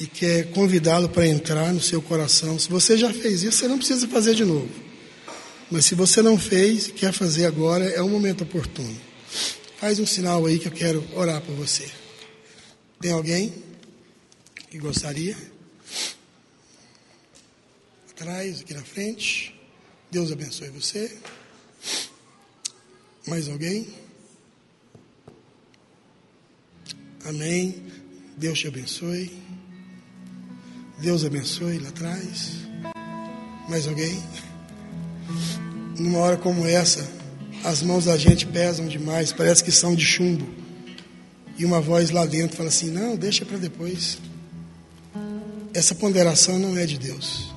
e 0.00 0.08
quer 0.08 0.50
convidá-lo 0.50 1.08
para 1.08 1.28
entrar 1.28 1.72
no 1.72 1.80
seu 1.80 2.02
coração, 2.02 2.58
se 2.58 2.68
você 2.68 2.98
já 2.98 3.12
fez 3.12 3.44
isso, 3.44 3.58
você 3.58 3.68
não 3.68 3.78
precisa 3.78 4.08
fazer 4.08 4.34
de 4.34 4.44
novo. 4.44 4.68
Mas 5.70 5.84
se 5.84 5.94
você 5.94 6.20
não 6.20 6.36
fez 6.36 6.88
e 6.88 6.92
quer 6.92 7.12
fazer 7.12 7.46
agora, 7.46 7.84
é 7.84 8.02
o 8.02 8.08
momento 8.08 8.42
oportuno. 8.42 9.00
Faz 9.78 10.00
um 10.00 10.06
sinal 10.06 10.44
aí 10.44 10.58
que 10.58 10.66
eu 10.66 10.72
quero 10.72 11.06
orar 11.14 11.40
por 11.42 11.54
você. 11.54 11.88
Tem 13.00 13.12
alguém? 13.12 13.54
que 14.70 14.78
gostaria. 14.78 15.36
Atrás, 18.20 18.62
aqui 18.62 18.74
na 18.74 18.82
frente. 18.82 19.54
Deus 20.10 20.32
abençoe 20.32 20.70
você. 20.70 21.16
Mais 23.28 23.48
alguém? 23.48 23.86
Amém. 27.24 27.80
Deus 28.36 28.58
te 28.58 28.66
abençoe. 28.66 29.30
Deus 31.00 31.24
abençoe 31.24 31.78
lá 31.78 31.90
atrás. 31.90 32.54
Mais 33.68 33.86
alguém? 33.86 34.20
Numa 35.96 36.18
hora 36.18 36.36
como 36.36 36.66
essa, 36.66 37.08
as 37.62 37.82
mãos 37.82 38.06
da 38.06 38.16
gente 38.16 38.46
pesam 38.46 38.88
demais, 38.88 39.32
parece 39.32 39.62
que 39.62 39.70
são 39.70 39.94
de 39.94 40.04
chumbo. 40.04 40.44
E 41.56 41.64
uma 41.64 41.80
voz 41.80 42.10
lá 42.10 42.26
dentro 42.26 42.56
fala 42.56 42.68
assim: 42.68 42.90
Não, 42.90 43.14
deixa 43.14 43.46
para 43.46 43.58
depois. 43.58 44.18
Essa 45.72 45.94
ponderação 45.94 46.58
não 46.58 46.76
é 46.76 46.84
de 46.84 46.98
Deus. 46.98 47.47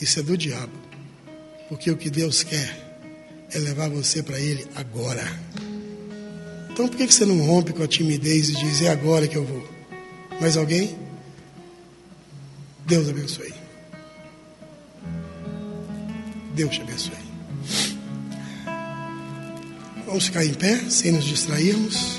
Isso 0.00 0.20
é 0.20 0.22
do 0.22 0.36
diabo. 0.36 0.72
Porque 1.68 1.90
o 1.90 1.96
que 1.96 2.10
Deus 2.10 2.42
quer 2.42 2.88
é 3.52 3.58
levar 3.58 3.88
você 3.88 4.22
para 4.22 4.38
Ele 4.38 4.66
agora. 4.74 5.24
Então 6.70 6.88
por 6.88 6.96
que 6.96 7.06
você 7.06 7.24
não 7.24 7.44
rompe 7.44 7.72
com 7.72 7.82
a 7.82 7.88
timidez 7.88 8.48
e 8.50 8.54
diz: 8.54 8.82
É 8.82 8.88
agora 8.88 9.26
que 9.26 9.36
eu 9.36 9.44
vou? 9.44 9.68
Mais 10.40 10.56
alguém? 10.56 10.96
Deus 12.86 13.08
abençoe. 13.08 13.52
Deus 16.54 16.74
te 16.74 16.80
abençoe. 16.80 17.28
Vamos 20.06 20.24
ficar 20.24 20.44
em 20.44 20.54
pé, 20.54 20.88
sem 20.88 21.12
nos 21.12 21.24
distrairmos. 21.24 22.18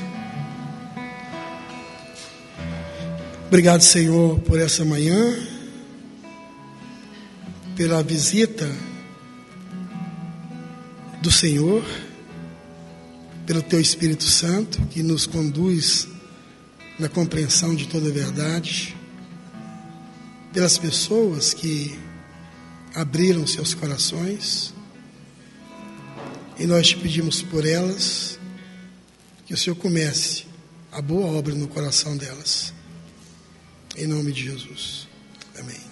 Obrigado, 3.48 3.82
Senhor, 3.82 4.40
por 4.42 4.60
essa 4.60 4.86
manhã, 4.86 5.36
pela 7.80 8.04
visita 8.04 8.70
do 11.22 11.32
Senhor, 11.32 11.82
pelo 13.48 13.62
Teu 13.62 13.80
Espírito 13.80 14.26
Santo 14.26 14.86
que 14.88 15.02
nos 15.02 15.26
conduz 15.26 16.06
na 17.00 17.08
compreensão 17.08 17.74
de 17.74 17.88
toda 17.88 18.10
a 18.10 18.12
verdade, 18.12 18.98
pelas 20.52 20.78
pessoas 20.78 21.54
que 21.54 21.98
abriram 22.94 23.48
seus 23.48 23.74
corações, 23.74 24.74
e 26.60 26.68
nós 26.68 26.90
te 26.90 26.98
pedimos 26.98 27.42
por 27.42 27.66
elas 27.66 28.38
que 29.46 29.54
o 29.54 29.58
Senhor 29.58 29.78
comece 29.78 30.44
a 30.92 31.02
boa 31.02 31.28
obra 31.28 31.56
no 31.56 31.70
coração 31.70 32.18
delas 32.18 32.74
em 33.96 34.06
nome 34.06 34.34
de 34.34 34.44
Jesus. 34.44 35.08
Amém. 35.58 35.89